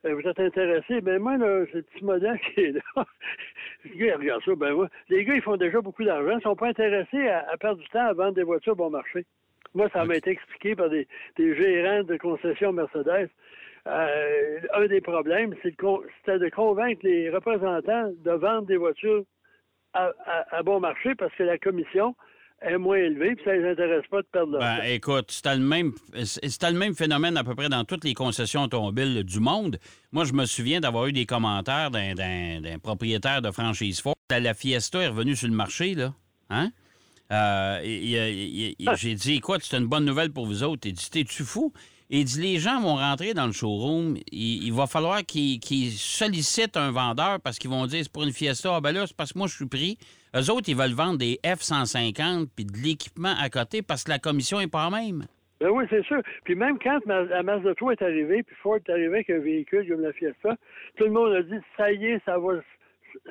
euh, 0.07 0.15
vous 0.15 0.29
êtes 0.29 0.39
intéressé. 0.39 1.01
Ben 1.01 1.21
moi, 1.21 1.37
là, 1.37 1.65
ce 1.73 1.79
petit 1.79 2.05
modèle 2.05 2.39
qui 2.39 2.61
est 2.61 2.73
là, 2.73 2.81
le 3.85 3.97
gars, 3.97 4.17
regarde 4.17 4.43
ça, 4.45 4.55
ben 4.55 4.75
moi, 4.75 4.89
les 5.09 5.25
gars, 5.25 5.35
ils 5.35 5.43
font 5.43 5.57
déjà 5.57 5.81
beaucoup 5.81 6.05
d'argent, 6.05 6.39
ils 6.39 6.43
sont 6.43 6.55
pas 6.55 6.69
intéressés 6.69 7.29
à, 7.29 7.57
perdre 7.59 7.81
du 7.81 7.89
temps 7.89 8.07
à 8.07 8.13
vendre 8.13 8.35
des 8.35 8.45
voitures 8.45 8.77
bon 8.77 8.91
marché. 8.91 9.27
Moi, 9.75 9.89
ça 9.93 10.05
m'a 10.05 10.17
été 10.17 10.31
expliqué 10.31 10.77
par 10.77 10.89
des, 10.89 11.07
gérants 11.37 12.05
de 12.05 12.17
concessions 12.17 12.73
Mercedes. 12.73 13.29
Euh, 13.87 14.61
un 14.75 14.87
des 14.87 15.01
problèmes, 15.01 15.51
de 15.51 15.59
c'était 15.63 16.39
de 16.39 16.49
convaincre 16.51 17.01
les 17.03 17.29
représentants 17.31 18.13
de 18.25 18.31
vendre 18.31 18.67
des 18.67 18.77
voitures 18.77 19.25
à- 19.95 20.13
à 20.51 20.63
bon 20.63 20.79
marché 20.79 21.15
parce 21.15 21.35
que 21.35 21.43
la 21.43 21.59
commission 21.59 22.15
est 22.63 22.77
moins 22.79 22.97
élevée, 22.97 23.35
puis 23.37 23.45
ça 23.45 23.55
les 23.55 23.65
intéresse 23.71 24.05
pas 24.11 24.21
de 24.23 24.27
perdre 24.33 24.53
leur 24.53 24.61
Ben, 24.61 24.81
écoute, 24.85 25.31
c'était 25.31 25.55
le 25.55 25.63
même 25.63 25.93
c'était 26.25 26.71
le 26.71 26.79
même 26.79 26.95
phénomène 26.95 27.37
à 27.37 27.45
peu 27.45 27.55
près 27.55 27.69
dans 27.69 27.85
toutes 27.85 28.05
les 28.05 28.15
concessions 28.15 28.63
automobiles 28.65 29.23
du 29.25 29.41
monde. 29.41 29.79
Moi, 30.13 30.25
je 30.25 30.33
me 30.33 30.45
souviens 30.47 30.81
d'avoir 30.81 31.07
eu 31.07 31.13
des 31.13 31.27
commentaires 31.27 31.91
d'un, 31.91 32.15
d'un- 32.15 32.61
d'un 32.61 32.79
propriétaire 32.79 33.43
de 33.43 33.51
franchise 33.51 34.01
Ford. 34.01 34.15
La, 34.31 34.55
Fiesta 34.55 35.01
est 35.01 35.09
revenue 35.09 35.37
sur 35.37 35.49
le 35.49 35.55
marché, 35.55 35.95
là. 35.95 36.13
Hein? 36.51 36.71
Euh, 37.31 37.81
et- 37.83 38.13
et- 38.13 38.69
et- 38.71 38.83
et- 38.83 38.97
j'ai 38.97 39.15
dit, 39.15 39.35
écoute, 39.35 39.61
c'est 39.63 39.77
une 39.77 39.87
bonne 39.87 40.05
nouvelle 40.05 40.33
pour 40.33 40.47
vous 40.47 40.63
autres. 40.63 40.87
Il 40.87 40.95
dit, 40.95 41.11
t'es-tu 41.11 41.45
fou? 41.45 41.73
Il 42.11 42.25
dit, 42.25 42.41
les 42.41 42.59
gens 42.59 42.81
vont 42.81 42.95
rentrer 42.97 43.35
dans 43.35 43.47
le 43.47 43.53
showroom. 43.53 44.17
Il, 44.33 44.73
va 44.73 44.87
falloir 44.87 45.23
qu'ils, 45.25 45.61
sollicitent 45.91 46.77
un 46.79 46.91
vendeur 46.91 47.39
parce 47.41 47.59
qu'ils 47.59 47.71
vont 47.71 47.87
dire, 47.87 48.01
c'est 48.03 48.13
pour 48.13 48.23
une 48.25 48.33
Fiesta. 48.33 48.77
Ah, 48.77 48.81
ben 48.81 48.93
là, 48.93 49.07
c'est 49.07 49.17
parce 49.17 49.35
que 49.35 49.39
moi, 49.39 49.47
je 49.47 49.55
suis 49.57 49.67
pris. 49.67 49.99
Eux 50.35 50.51
autres, 50.51 50.69
ils 50.69 50.77
veulent 50.77 50.95
vendre 50.95 51.19
des 51.19 51.39
F-150 51.45 52.49
puis 52.57 52.65
de 52.65 52.77
l'équipement 52.79 53.35
à 53.39 53.51
côté 53.51 53.83
parce 53.83 54.05
que 54.05 54.11
la 54.11 54.19
commission 54.19 54.59
n'est 54.59 54.69
pas 54.69 54.89
même. 54.89 55.27
Ben 55.61 55.71
oui, 55.71 55.85
c'est 55.91 56.05
sûr. 56.05 56.23
Puis 56.45 56.55
même 56.55 56.79
quand 56.79 57.01
la 57.07 57.43
Mazda 57.43 57.75
3 57.75 57.93
est 57.93 58.03
arrivée, 58.03 58.43
puis 58.43 58.57
Ford 58.63 58.77
est 58.77 58.91
arrivé 58.91 59.09
avec 59.09 59.31
un 59.31 59.41
véhicule 59.41 59.89
comme 59.89 60.01
la 60.01 60.13
Fiesta, 60.13 60.57
tout 60.97 61.05
le 61.05 61.11
monde 61.11 61.33
a 61.35 61.43
dit 61.43 61.59
ça 61.77 61.93
y 61.93 62.07
est, 62.07 62.25
ça 62.25 62.39
va 62.39 62.61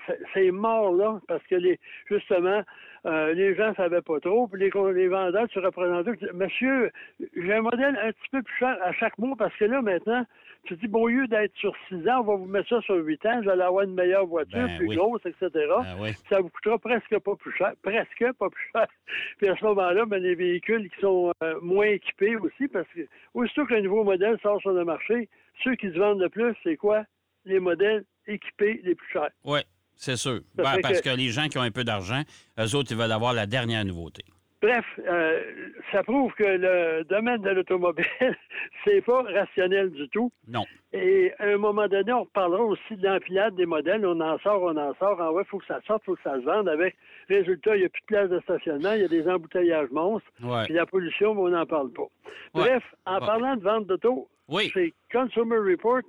c'est- 0.06 0.20
c'est 0.34 0.52
mort 0.52 0.92
là, 0.94 1.22
parce 1.28 1.44
que 1.48 1.56
les 1.56 1.80
justement, 2.10 2.62
euh, 3.06 3.34
les 3.34 3.56
gens 3.56 3.74
savaient 3.76 4.02
pas 4.02 4.20
trop, 4.20 4.48
puis 4.48 4.62
les, 4.62 5.08
vendeurs 5.08 5.48
se 5.54 5.60
représentaient, 5.60 6.16
disaient, 6.16 6.34
Monsieur, 6.34 6.92
j'ai 7.36 7.54
un 7.54 7.62
modèle 7.62 7.98
un 8.02 8.12
petit 8.12 8.30
peu 8.32 8.42
plus 8.42 8.56
cher 8.58 8.78
à 8.84 8.92
chaque 8.94 9.18
mois, 9.18 9.36
parce 9.38 9.56
que 9.56 9.66
là, 9.66 9.82
maintenant, 9.82 10.26
tu 10.64 10.76
dis, 10.76 10.88
bon, 10.88 11.04
au 11.04 11.08
lieu 11.08 11.28
d'être 11.28 11.56
sur 11.56 11.74
6 11.88 12.08
ans, 12.10 12.20
on 12.22 12.24
va 12.24 12.36
vous 12.36 12.46
mettre 12.46 12.70
ça 12.70 12.82
sur 12.82 12.96
8 12.96 13.26
ans, 13.26 13.42
vous 13.42 13.50
allez 13.50 13.62
avoir 13.62 13.84
une 13.84 13.94
meilleure 13.94 14.26
voiture, 14.26 14.68
Ben 14.68 14.78
plus 14.78 14.88
oui. 14.88 14.96
grosse, 14.96 15.26
etc. 15.26 15.50
Ah 15.70 15.96
oui. 16.00 16.12
ça 16.30 16.42
vous 16.42 16.50
coûtera 16.50 16.78
presque 16.78 17.20
pas 17.20 17.36
plus 17.36 17.54
cher, 17.54 17.74
presque 17.82 18.34
pas 18.38 18.50
plus 18.50 18.70
cher. 18.74 18.88
Puis 19.38 19.48
à 19.48 19.56
ce 19.56 19.64
moment-là, 19.66 20.06
ben, 20.06 20.22
les 20.22 20.36
véhicules 20.36 20.90
qui 20.90 21.00
sont 21.00 21.32
euh, 21.44 21.60
moins 21.62 21.88
équipés 21.88 22.36
aussi, 22.36 22.68
parce 22.68 22.88
que 22.90 23.02
aussitôt 23.34 23.66
qu'un 23.66 23.82
nouveau 23.82 24.04
modèle 24.04 24.38
sort 24.42 24.60
sur 24.62 24.72
le 24.72 24.84
marché, 24.84 25.30
ceux 25.64 25.76
qui 25.76 25.88
se 25.88 25.98
vendent 25.98 26.22
le 26.22 26.30
plus, 26.30 26.56
c'est 26.64 26.76
quoi? 26.76 27.04
Les 27.46 27.60
modèles 27.60 28.04
équipés 28.28 28.82
les 28.84 28.96
plus 28.96 29.08
chers. 29.12 29.30
Oui, 29.46 29.60
c'est 29.98 30.16
sûr. 30.16 30.40
Ben, 30.56 30.80
parce 30.82 31.02
que- 31.02 31.10
que... 31.10 31.16
les 31.18 31.30
gens 31.30 31.48
qui 31.48 31.58
ont 31.58 31.62
un 31.62 31.72
peu 31.72 31.84
d'argent, 31.84 32.22
eux 32.60 32.76
autres, 32.76 32.92
ils 32.92 32.98
veulent 32.98 33.12
avoir 33.12 33.34
la 33.34 33.46
dernière 33.46 33.84
nouveauté. 33.86 34.24
Bref, 34.60 34.86
euh, 35.08 35.44
ça 35.92 36.02
prouve 36.02 36.34
que 36.34 36.44
le 36.44 37.04
domaine 37.04 37.42
de 37.44 37.52
l'automobile, 37.52 38.06
c'est 38.84 39.02
pas 39.06 39.22
rationnel 39.22 39.92
du 39.92 40.10
tout. 40.10 40.32
Non. 40.48 40.64
Et 40.94 41.32
à 41.38 41.46
un 41.46 41.58
moment 41.58 41.88
donné, 41.88 42.12
on 42.12 42.26
parlera 42.26 42.64
aussi 42.64 42.96
de 42.96 43.06
l'empilade 43.08 43.54
des 43.56 43.68
modèles. 43.68 44.04
On 44.04 44.20
en 44.20 44.40
sort, 44.40 44.64
on 44.64 44.76
en 44.76 44.96
sort. 44.96 45.22
En 45.22 45.32
vrai, 45.32 45.44
il 45.46 45.50
faut 45.50 45.60
que 45.60 45.66
ça 45.68 45.80
sorte, 45.86 46.02
il 46.04 46.06
faut 46.06 46.16
que 46.16 46.24
ça 46.24 46.34
se 46.40 46.44
vende. 46.46 46.68
Avec 46.70 46.96
résultat, 47.30 47.76
il 47.76 47.82
n'y 47.82 47.86
a 47.86 47.90
plus 47.90 48.02
de 48.02 48.06
place 48.08 48.30
de 48.32 48.40
stationnement, 48.40 48.94
il 48.94 49.02
y 49.02 49.06
a 49.06 49.08
des 49.08 49.28
embouteillages 49.30 49.92
monstres. 49.92 50.28
Ouais. 50.42 50.64
Puis 50.66 50.74
la 50.74 50.88
pollution, 50.88 51.36
mais 51.36 51.42
on 51.42 51.50
n'en 51.50 51.66
parle 51.68 51.92
pas. 51.92 52.08
Bref, 52.56 52.84
en 53.06 53.20
parlant 53.20 53.58
de 53.58 53.62
vente 53.64 53.86
d'auto, 53.86 54.28
Oui. 54.48 54.72
c'est 54.74 54.92
Consumer 55.12 55.58
Report. 55.58 56.02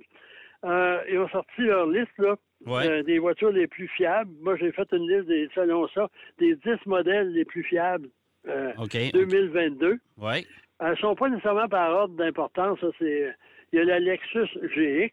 Euh, 0.65 0.99
ils 1.09 1.17
ont 1.19 1.29
sorti 1.29 1.61
leur 1.61 1.87
liste 1.87 2.11
là, 2.17 2.35
Ouais. 2.65 2.85
euh, 2.87 3.03
des 3.03 3.17
voitures 3.19 3.51
les 3.51 3.67
plus 3.67 3.87
fiables. 3.95 4.31
Moi, 4.41 4.57
j'ai 4.57 4.71
fait 4.73 4.87
une 4.91 5.07
liste 5.09 5.27
des, 5.27 5.47
selon 5.55 5.87
ça, 5.89 6.09
des 6.37 6.55
10 6.55 6.85
modèles 6.85 7.31
les 7.31 7.45
plus 7.45 7.63
fiables 7.63 8.09
euh, 8.47 8.73
OK. 8.77 8.97
2022. 9.13 9.99
Oui. 10.17 10.45
Elles 10.81 10.91
ne 10.91 10.95
sont 10.97 11.15
pas 11.15 11.29
nécessairement 11.29 11.67
par 11.69 11.91
ordre 11.91 12.15
d'importance. 12.15 12.79
c'est 12.99 13.33
Il 13.71 13.77
y 13.77 13.81
a 13.81 13.85
la 13.85 13.99
Lexus 13.99 14.47
GX. 14.75 15.11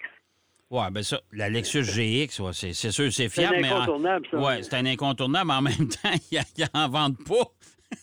Ouais, 0.70 0.90
ben 0.90 1.02
ça, 1.04 1.20
la 1.32 1.48
Lexus 1.48 1.82
GX, 1.94 2.40
ouais, 2.40 2.50
c'est 2.52 2.72
c'est 2.72 2.90
sûr, 2.90 3.12
c'est 3.12 3.28
C'est 3.28 3.40
fiable, 3.42 3.56
un 3.56 3.60
mais. 3.60 3.70
en- 3.72 3.76
incontournable, 3.76 4.26
ça. 4.30 4.38
Ouais, 4.38 4.62
c'est 4.64 4.74
un 4.74 4.86
incontournable, 4.86 5.46
mais 5.46 5.54
en 5.54 5.62
même 5.62 5.88
temps, 5.88 6.10
ils 6.32 6.40
n'en 6.74 6.88
vendent 6.88 7.18
pas. 7.24 7.46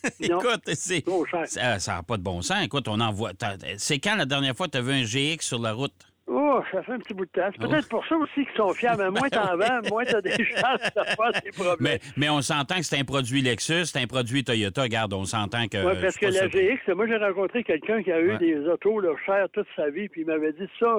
Écoute, 0.20 0.62
c'est. 0.72 1.02
Trop 1.02 1.26
cher. 1.26 1.46
Ça 1.46 1.96
n'a 1.96 2.02
pas 2.02 2.16
de 2.16 2.22
bon 2.22 2.40
sens. 2.40 2.64
Écoute, 2.64 2.88
on 2.88 2.98
en 3.00 3.12
voit. 3.12 3.32
C'est 3.76 3.98
quand 3.98 4.16
la 4.16 4.24
dernière 4.24 4.56
fois 4.56 4.66
que 4.66 4.72
tu 4.72 4.78
as 4.78 4.80
vu 4.80 4.92
un 4.92 5.02
GX 5.04 5.42
sur 5.46 5.60
la 5.60 5.74
route? 5.74 5.92
Oh, 6.26 6.60
ça 6.72 6.82
fait 6.82 6.92
un 6.92 6.98
petit 6.98 7.12
bout 7.12 7.26
de 7.26 7.30
temps. 7.30 7.50
C'est 7.54 7.64
Oh. 7.64 7.68
peut-être 7.68 7.88
pour 7.88 8.06
ça 8.06 8.16
aussi 8.16 8.46
qu'ils 8.46 8.56
sont 8.56 8.72
fiables. 8.72 9.02
Mais 9.04 9.10
moins 9.10 9.28
t'en 9.28 9.56
vends, 9.56 9.80
moins 9.90 10.04
t'as 10.04 10.22
des 10.22 10.30
chances 10.44 10.90
d'avoir 10.94 11.32
des 11.32 11.50
problèmes. 11.50 11.76
Mais, 11.80 11.98
mais 12.16 12.30
on 12.30 12.40
s'entend 12.40 12.76
que 12.76 12.82
c'est 12.84 12.98
un 12.98 13.04
produit 13.04 13.42
Lexus, 13.42 13.86
c'est 13.86 14.00
un 14.00 14.06
produit 14.06 14.42
Toyota. 14.42 14.82
Regarde, 14.82 15.12
on 15.12 15.24
s'entend 15.24 15.66
que. 15.68 15.84
Oui, 15.86 15.94
parce 16.00 16.16
que 16.16 16.26
la. 16.26 16.48
GX, 16.48 16.94
moi, 16.94 17.06
j'ai 17.06 17.16
rencontré 17.18 17.62
quelqu'un 17.62 18.02
qui 18.02 18.10
a 18.10 18.20
eu 18.20 18.30
Ouais. 18.32 18.38
des 18.38 18.56
autos 18.66 19.00
là, 19.00 19.14
chères 19.26 19.48
toute 19.52 19.66
sa 19.76 19.90
vie, 19.90 20.08
puis 20.08 20.22
il 20.22 20.26
m'avait 20.26 20.52
dit 20.54 20.66
ça, 20.80 20.96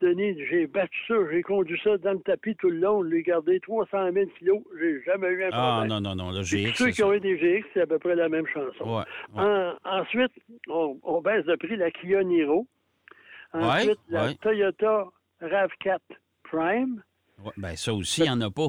Denis, 0.00 0.36
j'ai 0.50 0.66
battu 0.68 0.96
ça, 1.08 1.14
j'ai 1.30 1.42
conduit 1.42 1.80
ça 1.82 1.96
dans 1.98 2.12
le 2.12 2.20
tapis 2.20 2.54
tout 2.56 2.70
le 2.70 2.78
long, 2.78 3.02
je 3.04 3.08
l'ai 3.10 3.22
gardé 3.22 3.58
300 3.60 4.12
000 4.12 4.26
kilos, 4.38 4.60
j'ai 4.80 5.02
jamais 5.04 5.26
eu 5.28 5.44
un 5.44 5.48
Ah, 5.52 5.78
problème. 5.80 5.88
non, 5.88 6.00
non, 6.00 6.14
non, 6.16 6.30
le 6.30 6.42
Puis 6.44 6.66
GX. 6.66 6.72
tous 6.72 6.84
ceux 6.84 6.90
qui 6.90 7.02
ont 7.02 7.12
eu 7.14 7.20
des 7.20 7.36
GX, 7.36 7.64
c'est 7.74 7.80
à 7.82 7.86
peu 7.86 7.98
près 7.98 8.14
la 8.14 8.28
même 8.28 8.46
chanson. 8.46 8.84
Ouais, 8.84 9.04
ouais. 9.34 9.42
En- 9.42 9.74
ensuite, 9.84 10.30
on, 10.68 10.96
on 11.02 11.20
baisse 11.20 11.44
de 11.46 11.54
prix 11.56 11.76
la 11.76 11.90
Kia 11.92 12.22
Niro. 12.24 12.66
Ensuite, 13.52 13.88
Ouais, 13.90 13.94
la 14.10 14.24
ouais. 14.26 14.34
Toyota 14.40 15.04
RAV4 15.42 15.98
Prime. 16.44 17.02
Ouais, 17.44 17.52
ben, 17.56 17.76
ça 17.76 17.92
aussi, 17.94 18.22
il 18.22 18.24
n'y 18.24 18.30
en 18.30 18.40
a 18.40 18.50
pas. 18.50 18.68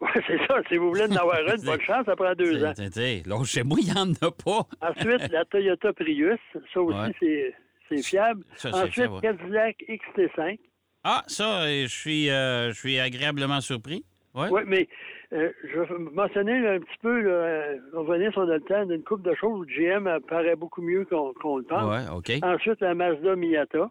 Oui, 0.00 0.08
c'est 0.26 0.38
ça. 0.46 0.60
Si 0.68 0.76
vous 0.76 0.88
voulez 0.88 1.04
en 1.04 1.16
avoir 1.16 1.40
une, 1.40 1.62
bonne 1.64 1.80
chance, 1.80 2.04
ça 2.06 2.16
prend 2.16 2.34
deux 2.34 2.64
ans. 2.64 2.72
Là, 2.76 3.44
chez 3.44 3.62
moi, 3.62 3.78
il 3.80 3.92
n'y 3.92 3.98
en 3.98 4.12
a 4.12 4.30
pas. 4.30 4.66
Ensuite, 4.80 5.28
la 5.32 5.44
Toyota 5.44 5.92
Prius. 5.92 6.38
Ça 6.72 6.80
aussi, 6.82 6.96
Ouais. 7.24 7.54
c'est, 7.88 8.02
fiable. 8.02 8.42
Ça, 8.56 8.70
Ensuite, 8.70 8.92
fiable, 8.94 9.14
ouais. 9.14 9.20
Cadillac 9.22 9.76
XT5. 9.88 10.58
Ah, 11.04 11.22
ça, 11.28 11.62
euh, 11.62 11.82
je 11.84 11.94
suis, 11.94 12.30
euh, 12.30 12.70
je 12.72 12.78
suis 12.78 12.98
agréablement 12.98 13.60
surpris. 13.60 14.04
Ouais. 14.34 14.48
Oui, 14.50 14.62
mais 14.66 14.88
euh, 15.32 15.50
je 15.64 15.80
vais 15.80 15.98
mentionner 16.12 16.60
là, 16.60 16.72
un 16.72 16.80
petit 16.80 16.98
peu, 17.00 17.20
là, 17.20 17.74
revenir 17.94 18.32
sur 18.32 18.44
le 18.44 18.60
temps 18.60 18.84
d'une 18.84 19.02
coupe 19.02 19.22
de 19.22 19.34
choses 19.34 19.60
où 19.60 19.64
GM 19.64 20.06
apparaît 20.08 20.56
beaucoup 20.56 20.82
mieux 20.82 21.04
qu'on, 21.06 21.32
qu'on 21.40 21.58
le 21.58 21.62
pense. 21.64 21.88
Ouais, 21.90 22.14
OK. 22.14 22.32
Ensuite, 22.42 22.80
la 22.80 22.94
Mazda 22.94 23.34
Miata. 23.36 23.90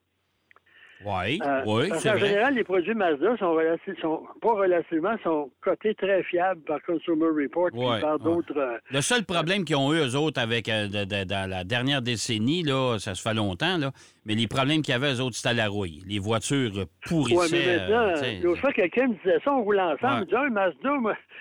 Oui, 1.04 1.40
Euh, 1.46 1.62
oui, 1.66 1.90
parce 1.90 2.02
c'est 2.02 2.10
qu'en 2.10 2.18
vrai. 2.18 2.28
général, 2.28 2.54
les 2.56 2.64
produits 2.64 2.94
Mazda 2.96 3.36
sont, 3.38 3.58
sont 4.02 4.24
pas 4.42 4.54
relativement, 4.54 5.16
sont 5.24 5.52
cotés 5.62 5.94
très 5.94 6.24
fiables 6.24 6.62
par 6.62 6.82
Consumer 6.84 7.28
Report 7.44 7.70
Ouais, 7.74 8.00
par 8.00 8.14
ouais. 8.14 8.20
d'autres. 8.24 8.58
euh, 8.58 8.78
Le 8.92 9.02
seul 9.02 9.24
problème 9.25 9.66
qu'ils 9.66 9.75
ont 9.75 9.94
eu, 9.94 9.98
eux 9.98 10.16
autres, 10.16 10.40
avec 10.42 10.70
euh, 10.70 10.88
de- 10.88 11.04
de- 11.04 11.24
dans 11.25 11.50
la 11.50 11.64
dernière 11.66 12.02
décennie, 12.02 12.64
là, 12.64 12.98
ça 12.98 13.14
se 13.14 13.22
fait 13.22 13.34
longtemps, 13.36 13.78
là, 13.78 13.92
mais 14.25 14.36
les 14.36 14.48
problèmes 14.48 14.82
qu'il 14.82 14.94
y 14.94 14.96
avait, 14.96 15.14
eux 15.14 15.22
autres, 15.22 15.36
c'était 15.36 15.54
la 15.54 15.68
rouille. 15.68 16.02
Les 16.08 16.20
voitures 16.20 16.72
pourrissaient. 17.08 17.78
euh, 17.92 18.16
sais. 18.16 18.40
l'autre 18.42 18.62
fois, 18.62 18.72
quelqu'un 18.72 19.08
me 19.08 19.16
disait 19.16 19.40
ça, 19.44 19.54
on 19.54 19.64
roule 19.64 19.80
ensemble. 19.82 20.14
Ouais. 20.14 20.20
Il 20.22 20.28
dit, 20.28 20.36
ah, 20.38 20.50
Mazda, 20.50 20.90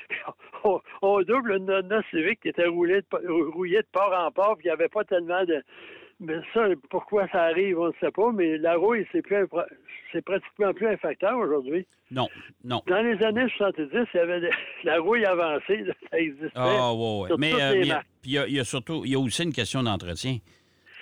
on, 0.65 0.81
on 1.03 1.23
double 1.23 1.53
une 1.57 1.71
Honda 1.71 2.01
Civic 2.11 2.41
qui 2.41 2.49
était 2.49 2.67
roulée 2.67 3.01
de, 3.03 3.51
rouillée 3.53 3.83
de 3.83 3.87
port 3.93 4.13
en 4.19 4.31
port, 4.33 4.57
puis 4.57 4.67
il 4.67 4.69
n'y 4.69 4.73
avait 4.73 4.89
pas 4.89 5.05
tellement 5.05 5.45
de. 5.45 5.63
Mais 6.25 6.37
ça, 6.53 6.67
pourquoi 6.91 7.29
ça 7.29 7.43
arrive, 7.45 7.79
on 7.79 7.89
ne 7.89 7.93
sait 8.01 8.11
pas, 8.11 8.33
mais 8.33 8.59
la 8.59 8.77
rouille, 8.77 9.07
c'est 9.13 9.23
plus 9.23 9.47
c'est 10.13 10.23
pratiquement 10.25 10.73
plus 10.73 10.87
un 10.87 10.97
facteur 10.97 11.37
aujourd'hui. 11.39 11.87
Non, 12.11 12.29
non. 12.63 12.83
Dans 12.87 13.03
les 13.03 13.21
années 13.25 13.49
70, 13.57 13.89
il 13.93 14.17
y 14.17 14.21
avait 14.21 14.41
de- 14.41 14.51
la 14.85 15.01
rouille 15.01 15.25
avancée, 15.25 15.79
là, 15.79 15.95
ça 16.11 16.19
existait. 16.19 16.51
Ah, 16.55 16.93
ouais, 16.95 17.21
ouais. 17.23 17.29
Mais 17.39 17.53
euh, 17.55 17.77
il 17.77 17.87
y 17.87 17.93
a- 17.93 18.03
puis 18.23 18.31
il 18.31 18.33
y, 18.33 18.39
a- 18.39 18.47
il 18.47 18.55
y 18.55 18.61
a 18.61 18.65
surtout, 18.65 19.03
il 19.05 19.13
y 19.13 19.15
a 19.15 19.19
aussi 19.19 19.43
une 19.43 19.53
question 19.53 19.83
d'entretien. 19.83 20.39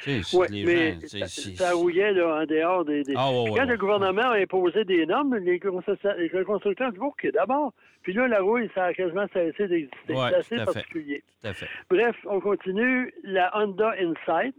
Tu 0.03 0.11
sais, 0.11 0.23
c'est 0.25 0.37
Oui, 0.37 0.65
mais 0.67 0.93
gens, 1.01 1.27
ça, 1.57 1.73
rouillait 1.75 2.13
là, 2.13 2.41
en 2.43 2.45
dehors 2.47 2.85
des. 2.85 3.05
des- 3.05 3.15
Ah, 3.17 3.31
quand 3.55 3.65
le 3.65 3.77
gouvernement 3.77 4.31
a 4.31 4.37
imposé 4.39 4.85
des 4.85 5.07
normes, 5.07 5.37
les, 5.37 5.61
constructeurs- 5.61 6.17
les 6.17 6.29
constructeurs 6.45 6.91
disent 6.91 7.01
OK, 7.01 7.29
d'abord. 7.33 7.73
Puis 8.03 8.13
là, 8.13 8.27
la 8.27 8.41
rouille, 8.41 8.69
ça 8.75 8.87
a 8.87 8.95
quasiment 8.95 9.27
cessé 9.33 9.69
d'exister. 9.69 10.13
Ouais, 10.15 10.31
C'est 10.31 10.35
assez 10.35 10.57
fait. 10.59 10.65
particulier. 10.65 11.23
Tout 11.41 11.49
à 11.49 11.53
fait. 11.53 11.69
Bref, 11.89 12.17
on 12.27 12.41
continue. 12.41 13.15
La 13.23 13.57
Honda 13.57 13.95
Insight, 14.01 14.57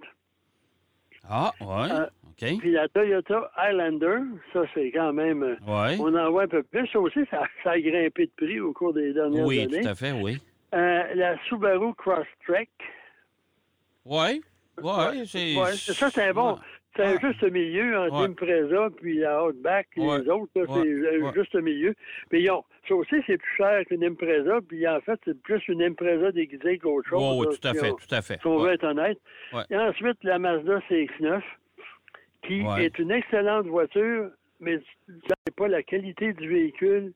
Ah, 1.29 1.51
ouais, 1.61 1.91
Euh, 1.91 2.05
OK. 2.27 2.57
puis 2.59 2.71
la 2.71 2.87
Toyota 2.89 3.49
Highlander, 3.55 4.17
ça, 4.51 4.61
c'est 4.73 4.91
quand 4.91 5.13
même. 5.13 5.43
euh, 5.43 5.55
Ouais. 5.65 5.97
On 5.99 6.13
en 6.15 6.31
voit 6.31 6.43
un 6.43 6.47
peu 6.47 6.63
plus. 6.63 6.87
Ça 6.87 6.99
aussi, 6.99 7.19
ça, 7.31 7.43
ça 7.63 7.71
a 7.71 7.79
grimpé 7.79 8.25
de 8.25 8.31
prix 8.35 8.59
au 8.59 8.73
cours 8.73 8.93
des 8.93 9.13
dernières 9.13 9.45
Oui, 9.45 9.61
années. 9.61 9.81
tout 9.81 9.87
à 9.87 9.95
fait, 9.95 10.11
oui. 10.11 10.41
Euh, 10.73 11.03
la 11.15 11.37
Subaru 11.45 11.93
Crosstrek. 11.95 12.69
Oui, 14.05 14.41
oui, 14.81 15.27
c'est... 15.27 15.55
Ouais, 15.55 15.71
c'est- 15.77 15.93
ça, 15.93 16.09
c'est 16.09 16.23
un 16.23 16.33
bon. 16.33 16.59
C'est 16.95 17.03
un 17.03 17.15
Ah. 17.17 17.27
juste 17.27 17.43
milieu 17.43 17.97
entre 17.97 18.21
Ouais. 18.21 18.27
l'Impreza 18.27 18.89
puis 18.97 19.17
la 19.17 19.43
Outback 19.45 19.87
et 19.97 20.01
Ouais. 20.01 20.19
les 20.21 20.29
autres. 20.29 20.51
là, 20.55 20.61
Ouais. 20.61 20.67
C'est 20.83 21.17
un 21.21 21.25
Ouais. 21.25 21.31
juste 21.33 21.55
milieu. 21.55 21.95
Mais 22.31 22.41
ils 22.41 22.51
ont, 22.51 22.63
ça 22.87 22.95
aussi, 22.95 23.15
c'est 23.25 23.37
plus 23.37 23.55
cher 23.57 23.83
qu'une 23.85 24.03
Impreza. 24.03 24.59
Puis 24.67 24.87
en 24.87 25.01
fait, 25.01 25.19
c'est 25.25 25.41
plus 25.41 25.61
une 25.69 25.81
Impreza 25.81 26.31
déguisée 26.31 26.77
qu'autre 26.77 27.09
chose. 27.09 27.19
Oui, 27.21 27.39
oui, 27.39 27.45
là, 27.51 27.57
tout 27.59 27.67
à 27.67 27.73
fait, 27.73 27.91
on- 27.91 27.95
tout 27.95 28.15
à 28.15 28.21
fait. 28.21 28.39
Si 28.39 28.47
on 28.47 28.57
veut 28.59 28.73
être 28.73 28.83
honnête. 28.83 29.17
Et 29.71 29.75
ensuite, 29.77 30.17
la 30.23 30.37
Mazda 30.39 30.81
CX-9, 30.87 31.43
qui 32.45 32.63
est 32.79 32.99
une 32.99 33.11
excellente 33.11 33.65
voiture, 33.67 34.29
mais 34.59 34.79
c'est 35.45 35.55
pas 35.55 35.67
la 35.67 35.81
qualité 35.83 36.33
du 36.33 36.47
véhicule, 36.47 37.13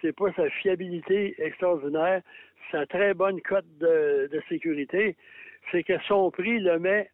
c'est 0.00 0.14
pas 0.16 0.32
sa 0.34 0.48
fiabilité 0.50 1.34
extraordinaire, 1.38 2.22
sa 2.70 2.86
très 2.86 3.12
bonne 3.14 3.40
cote 3.42 3.64
de, 3.80 4.28
de 4.32 4.42
sécurité, 4.48 5.16
c'est 5.72 5.82
que 5.82 5.98
son 6.06 6.30
prix 6.30 6.60
le 6.60 6.78
met 6.78 7.10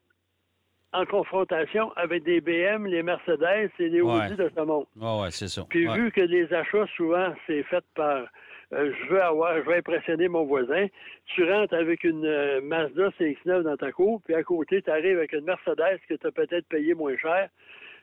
en 0.95 1.05
confrontation 1.07 1.93
avec 1.97 2.23
des 2.25 2.41
BM, 2.41 2.87
les 2.87 3.03
Mercedes 3.03 3.71
et 3.79 3.89
les 3.89 4.01
Ouais. 4.01 4.27
Audi 4.27 4.37
de 4.37 4.51
ce 4.57 4.61
monde. 4.63 4.87
Oui, 4.97 5.09
oui, 5.23 5.27
c'est 5.31 5.49
ça. 5.49 5.63
Puis 5.69 5.89
Ouais. 5.89 5.95
vu 5.99 6.11
que 6.13 6.21
les 6.21 6.53
achats, 6.55 6.87
souvent, 6.97 7.35
c'est 7.47 7.63
fait 7.65 7.85
par 7.95 8.25
euh, 8.73 8.93
je 9.05 9.11
veux 9.13 9.23
avoir, 9.23 9.55
je 9.57 9.61
veux 9.69 9.75
impressionner 9.77 10.27
mon 10.27 10.45
voisin, 10.45 10.87
tu 11.27 11.45
rentres 11.49 11.75
avec 11.75 12.03
une 12.03 12.25
euh, 12.25 12.61
Mazda 12.63 13.09
CX-9 13.21 13.63
dans 13.63 13.77
ta 13.77 13.93
cour, 13.93 14.21
puis 14.25 14.35
à 14.35 14.43
côté, 14.43 14.81
tu 14.83 14.91
arrives 14.91 15.19
avec 15.19 15.33
une 15.33 15.45
Mercedes 15.45 16.01
que 16.09 16.15
tu 16.15 16.27
as 16.27 16.33
peut-être 16.33 16.67
payé 16.69 16.95
moins 16.95 17.17
cher. 17.17 17.49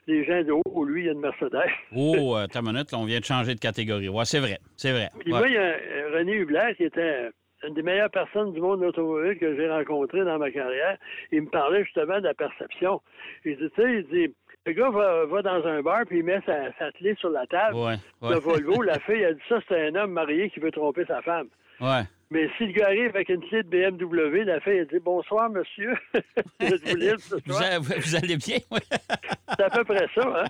Les 0.08 0.24
gens 0.24 0.42
disent 0.42 0.52
Oh, 0.66 0.84
lui, 0.86 1.02
il 1.02 1.06
y 1.08 1.10
a 1.10 1.14
une 1.14 1.20
Mercedes. 1.20 1.68
Oh, 1.96 2.38
euh, 2.38 2.48
ta 2.48 2.62
minute, 2.62 2.92
là, 2.92 2.98
on 3.00 3.06
vient 3.06 3.20
de 3.20 3.26
changer 3.26 3.54
de 3.56 3.60
catégorie. 3.60 4.08
Ouais, 4.10 4.24
c'est 4.26 4.40
vrai, 4.40 4.60
c'est 4.78 4.92
vrai. 4.92 5.10
Puis 5.20 5.34
Ouais. 5.34 5.40
moi, 5.40 5.48
il 5.48 5.54
y 5.54 5.58
a 5.58 5.74
René 6.14 6.34
Hubler, 6.36 6.74
qui 6.78 6.84
était 6.86 7.30
une 7.68 7.74
des 7.74 7.82
meilleures 7.84 8.10
personnes 8.10 8.54
du 8.54 8.60
monde 8.62 8.80
de 8.80 8.86
l'automobile 8.86 9.38
que 9.38 9.56
j'ai 9.56 9.70
rencontré 9.70 10.24
dans 10.24 10.38
ma 10.40 10.52
carrière. 10.52 10.98
Il 11.32 11.44
me 11.44 11.50
parlait 11.50 11.84
justement 11.84 12.18
de 12.20 12.24
la 12.26 12.34
perception. 12.34 13.02
Il 13.46 13.58
dit, 13.58 13.70
tu 13.76 13.82
sais, 13.82 13.94
il 14.00 14.08
dit, 14.08 14.34
le 14.66 14.74
gars 14.74 14.90
va, 14.90 15.26
va 15.26 15.42
dans 15.42 15.66
un 15.66 15.82
bar, 15.82 16.02
puis 16.08 16.20
il 16.20 16.24
met 16.26 16.40
sa, 16.46 16.72
sa 16.78 16.92
clé 16.92 17.16
sur 17.20 17.30
la 17.30 17.46
table. 17.48 17.76
Ouais, 17.76 17.96
Le 18.22 18.28
ouais. 18.30 18.40
Volvo, 18.40 18.82
la 18.84 19.00
fille, 19.06 19.22
elle 19.22 19.36
dit 19.36 19.42
ça, 19.50 19.60
c'est 19.68 19.88
un 19.88 19.96
homme 19.96 20.12
marié 20.12 20.50
qui 20.50 20.60
veut 20.60 20.72
tromper 20.72 21.06
sa 21.06 21.22
femme. 21.22 21.48
Ouais. 21.80 22.02
Mais 22.30 22.48
si 22.58 22.68
le 22.68 22.72
gars 22.74 22.86
arrive 22.86 23.10
avec 23.10 23.28
une 23.28 23.42
clé 23.42 23.62
de 23.64 23.68
BMW, 23.68 24.44
la 24.46 24.60
fille, 24.62 24.78
elle 24.78 24.88
dit 24.88 25.00
Bonsoir, 25.04 25.50
monsieur. 25.50 25.94
Libre 26.60 27.20
ce 27.20 27.36
Vous, 27.46 27.54
soir? 27.54 27.64
a- 27.74 27.80
vous 27.80 28.16
allez 28.16 28.38
bien? 28.38 28.58
Oui, 28.72 28.80
C'est 29.58 29.64
à 29.64 29.70
peu 29.70 29.84
près 29.84 30.08
ça, 30.16 30.22
hein? 30.26 30.46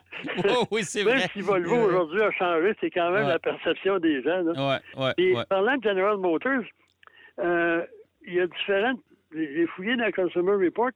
Oh, 0.50 0.66
oui, 0.72 0.84
c'est 0.84 1.04
Même 1.04 1.18
vrai. 1.18 1.28
si 1.34 1.42
Volvo 1.42 1.76
aujourd'hui 1.76 2.22
a 2.22 2.32
changé, 2.32 2.74
c'est 2.80 2.92
quand 2.92 3.10
même 3.12 3.28
la 3.28 3.40
perception 3.40 3.98
des 3.98 4.22
gens. 4.22 4.42
Là. 4.44 4.80
Ouais, 4.96 5.04
ouais, 5.04 5.14
Et 5.18 5.34
parlant 5.50 5.76
de 5.78 5.84
General 5.84 6.18
Motors, 6.18 6.62
euh, 7.40 7.86
il 8.26 8.34
y 8.36 8.40
a 8.40 8.48
différentes. 8.48 9.00
J'ai 9.34 9.66
fouillé 9.68 9.96
dans 9.96 10.06
le 10.06 10.12
Consumer 10.12 10.66
Report, 10.66 10.92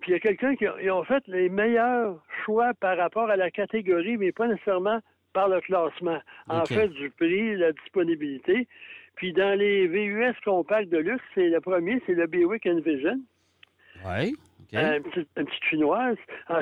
puis 0.00 0.10
il 0.10 0.14
y 0.14 0.16
a 0.16 0.20
quelqu'un 0.20 0.56
qui 0.56 0.66
a- 0.66 0.74
ils 0.82 0.90
ont 0.90 1.04
fait 1.04 1.22
les 1.26 1.48
meilleurs 1.48 2.22
choix 2.44 2.72
par 2.74 2.96
rapport 2.96 3.28
à 3.30 3.36
la 3.36 3.50
catégorie, 3.50 4.16
mais 4.16 4.32
pas 4.32 4.46
nécessairement 4.48 5.00
par 5.32 5.48
le 5.48 5.60
classement. 5.60 6.18
En 6.48 6.60
fait, 6.74 6.88
du 6.88 7.10
prix, 7.10 7.56
la 7.56 7.72
disponibilité. 7.72 8.66
Puis 9.16 9.32
dans 9.32 9.58
les 9.58 9.86
VUS 9.86 10.34
compacts 10.44 10.88
de 10.88 10.98
luxe, 10.98 11.24
c'est 11.34 11.48
le 11.48 11.60
premier, 11.60 12.00
c'est 12.06 12.14
le 12.14 12.26
Buick 12.26 12.64
Envision. 12.66 13.20
Ouais, 14.72 14.96
une, 14.98 15.02
petite, 15.02 15.28
une 15.36 15.44
petite 15.46 15.64
chinoise. 15.64 16.16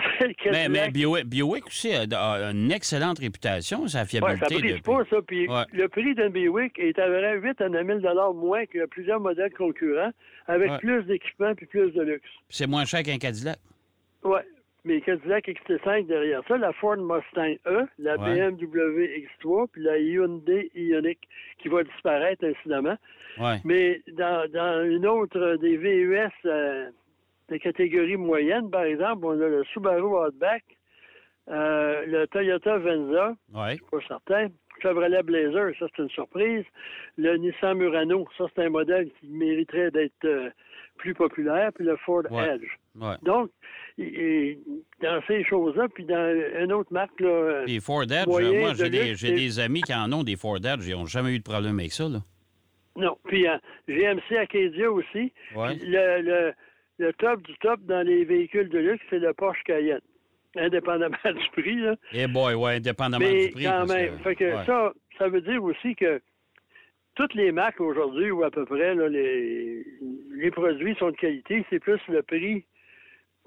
Mais, 0.52 0.68
mais 0.68 0.90
Buick 0.90 1.66
aussi 1.66 1.92
a, 1.92 2.02
a 2.02 2.50
une 2.52 2.70
excellente 2.70 3.18
réputation, 3.18 3.86
sa 3.88 4.00
Ouais, 4.00 4.06
fiabilité. 4.06 4.46
ça 4.48 4.58
brise 4.60 4.80
pas, 4.80 5.04
ça. 5.10 5.16
Puis 5.26 5.48
Ouais. 5.48 5.64
le 5.72 5.88
prix 5.88 6.14
d'un 6.14 6.30
Buick 6.30 6.78
est 6.78 6.98
à 6.98 7.08
vrai 7.08 7.36
8 7.38 7.60
à 7.60 7.68
9 7.68 8.00
000 8.02 8.34
moins 8.34 8.64
que 8.66 8.86
plusieurs 8.86 9.18
modèles 9.20 9.52
concurrents, 9.54 10.10
avec 10.46 10.70
Ouais. 10.70 10.78
plus 10.78 11.02
d'équipement 11.04 11.54
puis 11.54 11.66
plus 11.66 11.90
de 11.92 12.02
luxe. 12.02 12.28
C'est 12.48 12.68
moins 12.68 12.84
cher 12.84 13.02
qu'un 13.02 13.18
Cadillac. 13.18 13.58
Oui. 14.22 14.38
Mais 14.84 15.00
Cadillac 15.00 15.48
XT5 15.48 16.06
derrière 16.06 16.42
ça, 16.46 16.56
la 16.58 16.72
Ford 16.75 16.96
Mustang 16.96 17.56
E, 17.66 17.86
la 17.98 18.16
Ouais. 18.18 18.50
BMW 18.50 19.26
X3, 19.42 19.66
puis 19.72 19.82
la 19.82 19.98
Hyundai 19.98 20.70
Ioniq 20.76 21.18
qui 21.58 21.68
va 21.68 21.82
disparaître 21.82 22.44
incidemment. 22.44 22.96
Ouais. 23.38 23.56
Mais 23.64 24.00
dans, 24.12 24.48
dans 24.52 24.84
une 24.88 25.04
autre 25.06 25.38
euh, 25.40 25.56
des 25.56 25.76
VUS 25.76 26.30
euh, 26.44 26.88
de 27.48 27.56
catégorie 27.58 28.16
moyenne, 28.16 28.70
par 28.70 28.84
exemple, 28.84 29.24
on 29.26 29.40
a 29.40 29.48
le 29.48 29.64
Subaru 29.72 30.02
Outback, 30.26 30.64
euh, 31.48 32.04
le 32.06 32.26
Toyota 32.26 32.78
Venza, 32.78 33.34
Ouais. 33.54 33.76
pas 33.90 33.98
certain. 34.08 34.48
Chevrolet 34.82 35.22
Blazer, 35.22 35.72
ça 35.78 35.86
c'est 35.96 36.02
une 36.02 36.10
surprise. 36.10 36.64
Le 37.16 37.36
Nissan 37.36 37.78
Murano, 37.78 38.26
ça 38.36 38.44
c'est 38.54 38.64
un 38.64 38.68
modèle 38.68 39.08
qui 39.20 39.28
mériterait 39.28 39.90
d'être 39.90 40.24
euh, 40.24 40.50
plus 40.98 41.14
populaire. 41.14 41.70
Puis 41.74 41.84
le 41.84 41.96
Ford 41.96 42.24
Ouais. 42.30 42.56
Edge. 42.56 42.68
Ouais. 43.00 43.14
Donc, 43.22 43.50
et- 43.96 44.58
dans 45.00 45.22
ces 45.26 45.44
choses-là, 45.44 45.88
puis 45.88 46.04
dans 46.04 46.34
une 46.60 46.72
autre 46.72 46.92
marque, 46.92 47.18
là, 47.20 47.64
Les 47.66 47.80
Ford 47.80 48.02
Edge, 48.02 48.26
moyen 48.26 48.60
moi, 48.60 48.72
de 48.72 48.76
j'ai 48.76 48.90
des, 48.90 49.14
j'ai 49.14 49.62
amis 49.62 49.80
qui 49.82 49.94
en 49.94 50.12
ont 50.12 50.24
des 50.24 50.36
Ford 50.36 50.56
Edge. 50.58 50.86
Ils 50.86 50.92
n'ont 50.94 51.06
jamais 51.06 51.34
eu 51.34 51.38
de 51.38 51.44
problème 51.44 51.78
avec 51.78 51.92
ça, 51.92 52.08
là. 52.08 52.18
non. 52.96 53.16
Puis 53.24 53.46
euh, 53.48 53.56
GMC 53.88 54.36
Acadia 54.36 54.90
aussi. 54.92 55.32
Ouais. 55.54 55.74
Le, 55.82 56.20
le, 56.22 56.52
le 56.98 57.12
top 57.14 57.42
du 57.42 57.54
top 57.58 57.80
dans 57.82 58.06
les 58.06 58.24
véhicules 58.24 58.68
de 58.68 58.78
luxe, 58.78 59.04
c'est 59.10 59.18
le 59.18 59.32
Porsche 59.34 59.62
Cayenne. 59.64 60.00
Indépendamment 60.56 61.16
du 61.24 61.62
prix, 61.62 61.76
là. 61.76 61.96
Eh 62.12 62.26
boy, 62.26 62.54
ouais, 62.54 62.76
indépendamment 62.76 63.24
Mais 63.24 63.48
du 63.48 63.52
prix. 63.52 63.64
quand 63.64 63.86
même. 63.86 64.18
Fait 64.20 64.34
que 64.34 64.44
ouais. 64.44 64.64
ça, 64.64 64.92
ça 65.18 65.28
veut 65.28 65.42
dire 65.42 65.62
aussi 65.62 65.94
que 65.94 66.20
toutes 67.14 67.34
les 67.34 67.52
marques 67.52 67.80
aujourd'hui, 67.80 68.30
ou 68.30 68.42
à 68.42 68.50
peu 68.50 68.64
près, 68.64 68.94
là, 68.94 69.08
les, 69.08 69.84
les 70.36 70.50
produits 70.50 70.94
sont 70.96 71.10
de 71.10 71.16
qualité. 71.16 71.64
C'est 71.68 71.78
plus 71.78 72.00
le 72.08 72.22
prix, 72.22 72.64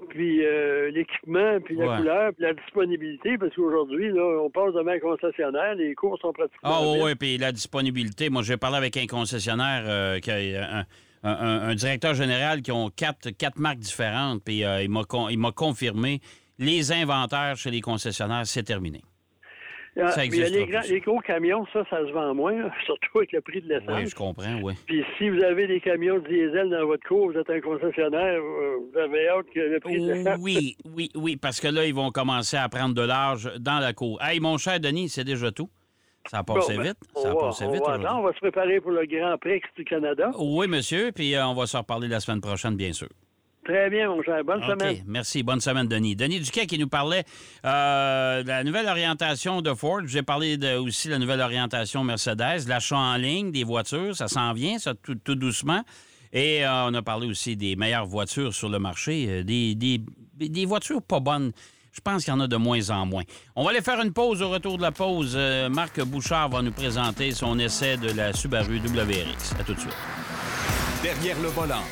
puis 0.09 0.45
euh, 0.45 0.91
l'équipement, 0.91 1.59
puis 1.61 1.75
la 1.75 1.97
couleur, 1.97 2.33
puis 2.33 2.43
la 2.43 2.53
disponibilité. 2.53 3.37
Parce 3.37 3.55
qu'aujourd'hui, 3.55 4.09
là, 4.09 4.23
on 4.43 4.49
passe 4.49 4.73
devant 4.73 4.91
un 4.91 4.99
concessionnaire, 4.99 5.75
les 5.75 5.93
cours 5.95 6.17
sont 6.19 6.33
pratiquement. 6.33 6.69
Ah 6.71 6.81
oui, 6.83 6.99
oui, 7.03 7.15
puis 7.15 7.37
la 7.37 7.51
disponibilité. 7.51 8.29
Moi, 8.29 8.43
j'ai 8.43 8.57
parlé 8.57 8.77
avec 8.77 8.97
un 8.97 9.07
concessionnaire 9.07 9.83
euh, 9.87 10.19
qui 10.19 10.31
a 10.31 10.79
un, 10.79 10.85
un- 11.23 11.75
directeur 11.75 12.13
général 12.13 12.61
qui 12.61 12.71
ont 12.71 12.89
quatre, 12.89 13.29
quatre 13.31 13.59
marques 13.59 13.79
différentes, 13.79 14.43
puis 14.43 14.63
euh, 14.63 14.81
il 14.83 14.89
m'a 14.89 15.03
con- 15.03 15.29
il 15.29 15.37
m'a 15.37 15.51
confirmé 15.51 16.21
les 16.57 16.91
inventaires 16.91 17.55
chez 17.57 17.71
les 17.71 17.81
concessionnaires, 17.81 18.45
c'est 18.45 18.63
terminé. 18.63 19.01
Ah, 20.01 20.11
ça 20.11 20.23
existe 20.23 20.53
les, 20.53 20.65
grands- 20.65 20.81
les 20.87 20.99
gros 21.01 21.19
camions, 21.19 21.65
ça, 21.73 21.83
ça 21.89 21.97
se 22.07 22.11
vend 22.13 22.33
moins, 22.33 22.53
hein, 22.67 22.71
surtout 22.85 23.17
avec 23.17 23.33
le 23.33 23.41
prix 23.41 23.59
de 23.61 23.67
l'essence. 23.67 23.89
Oui, 23.97 24.07
je 24.07 24.15
comprends, 24.15 24.61
oui. 24.61 24.73
Puis 24.85 25.03
si 25.17 25.29
vous 25.29 25.43
avez 25.43 25.67
des 25.67 25.81
camions 25.81 26.19
diesel 26.19 26.69
dans 26.69 26.85
votre 26.85 27.05
cours, 27.05 27.31
vous 27.31 27.37
êtes 27.37 27.49
un 27.49 27.59
concessionnaire, 27.59 28.39
euh, 28.39 28.77
vous 28.93 28.97
avez 28.97 29.27
hâte 29.27 29.47
que 29.53 29.59
le 29.59 29.79
prix 29.81 29.99
de 29.99 30.13
l'essence. 30.13 30.37
Oui, 30.39 30.77
oui, 30.85 31.09
oui, 31.15 31.35
parce 31.35 31.59
que 31.59 31.67
là, 31.67 31.85
ils 31.85 31.93
vont 31.93 32.11
commencer 32.11 32.55
à 32.55 32.69
prendre 32.69 32.93
de 32.95 33.01
l'âge 33.01 33.51
dans 33.59 33.79
la 33.79 33.91
cour. 33.91 34.21
Hey, 34.23 34.39
mon 34.39 34.57
cher 34.57 34.79
Denis, 34.79 35.09
c'est 35.09 35.25
déjà 35.25 35.51
tout. 35.51 35.69
Ça 36.29 36.39
a 36.39 36.43
passé 36.43 36.73
Bon, 36.75 36.81
ben, 36.83 36.87
vite. 36.89 36.97
on 37.15 37.21
Ça 37.23 37.29
a 37.29 37.33
va- 37.33 37.39
passé 37.39 37.65
on 37.65 37.71
vite 37.71 37.79
va 37.81 37.85
aujourd'hui. 37.87 38.05
attendre, 38.05 38.21
on 38.21 38.27
va 38.27 38.33
se 38.33 38.39
préparer 38.39 38.81
pour 38.81 38.91
le 38.91 39.05
Grand 39.05 39.37
Prix 39.39 39.61
du 39.77 39.83
Canada. 39.85 40.31
Oui, 40.37 40.67
monsieur, 40.67 41.11
puis 41.11 41.33
euh, 41.35 41.45
on 41.47 41.53
va 41.55 41.65
se 41.65 41.75
reparler 41.77 42.07
la 42.07 42.19
semaine 42.19 42.41
prochaine, 42.41 42.75
bien 42.75 42.93
sûr. 42.93 43.09
Très 43.65 43.89
bien, 43.89 44.07
mon 44.09 44.21
cher. 44.23 44.43
Bonne 44.43 44.63
semaine. 44.63 45.03
merci. 45.05 45.43
Bonne 45.43 45.59
semaine, 45.59 45.87
Denis. 45.87 46.15
Denis 46.15 46.39
Duquet 46.39 46.65
qui 46.65 46.79
nous 46.79 46.87
parlait 46.87 47.23
euh, 47.65 48.41
de 48.41 48.47
la 48.47 48.63
nouvelle 48.63 48.87
orientation 48.87 49.61
de 49.61 49.73
Ford. 49.73 50.01
J'ai 50.05 50.23
parlé 50.23 50.57
de, 50.57 50.77
aussi 50.77 51.07
de 51.07 51.13
la 51.13 51.19
nouvelle 51.19 51.41
orientation 51.41 52.03
Mercedes, 52.03 52.67
l'achat 52.67 52.97
en 52.97 53.15
ligne 53.17 53.51
des 53.51 53.63
voitures. 53.63 54.15
Ça 54.15 54.27
s'en 54.27 54.53
vient, 54.53 54.79
ça, 54.79 54.93
tout, 54.95 55.15
tout 55.15 55.35
doucement. 55.35 55.83
Et 56.33 56.65
euh, 56.65 56.85
on 56.87 56.93
a 56.93 57.01
parlé 57.01 57.27
aussi 57.27 57.55
des 57.57 57.75
meilleures 57.75 58.05
voitures 58.05 58.53
sur 58.53 58.69
le 58.69 58.79
marché, 58.79 59.43
des, 59.43 59.75
des- 59.75 60.01
des 60.37 60.65
voitures 60.65 61.01
pas 61.01 61.19
bonnes. 61.19 61.51
Je 61.99 62.01
pense 62.01 62.23
qu'il 62.23 62.33
y 62.33 62.35
en 62.35 62.39
a 62.39 62.47
de 62.47 62.55
moins 62.55 62.91
en 62.91 63.05
moins. 63.05 63.23
On 63.57 63.65
va 63.65 63.71
aller 63.71 63.81
faire 63.81 63.99
une 63.99 64.13
pause. 64.13 64.41
Au 64.41 64.47
retour 64.47 64.77
de 64.77 64.81
la 64.81 64.93
pause, 64.93 65.33
euh, 65.35 65.67
Marc 65.67 65.99
Bouchard 66.01 66.47
va 66.47 66.61
nous 66.61 66.71
présenter 66.71 67.33
son 67.33 67.59
essai 67.59 67.97
de 67.97 68.13
la 68.13 68.31
Subaru 68.31 68.77
WRX. 68.79 69.53
À 69.59 69.65
tout 69.65 69.73
de 69.73 69.81
suite. 69.81 69.97
Derrière 71.03 71.37
le 71.41 71.49
volant. 71.49 71.83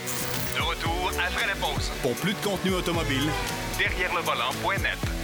De 0.56 0.62
retour 0.62 1.12
après 1.12 1.46
la 1.46 1.56
pause. 1.56 1.92
Pour 2.02 2.14
plus 2.16 2.32
de 2.32 2.40
contenu 2.40 2.74
automobile, 2.74 3.30
Derrière 3.78 4.16
le 4.16 4.22
volant.net. 4.22 5.17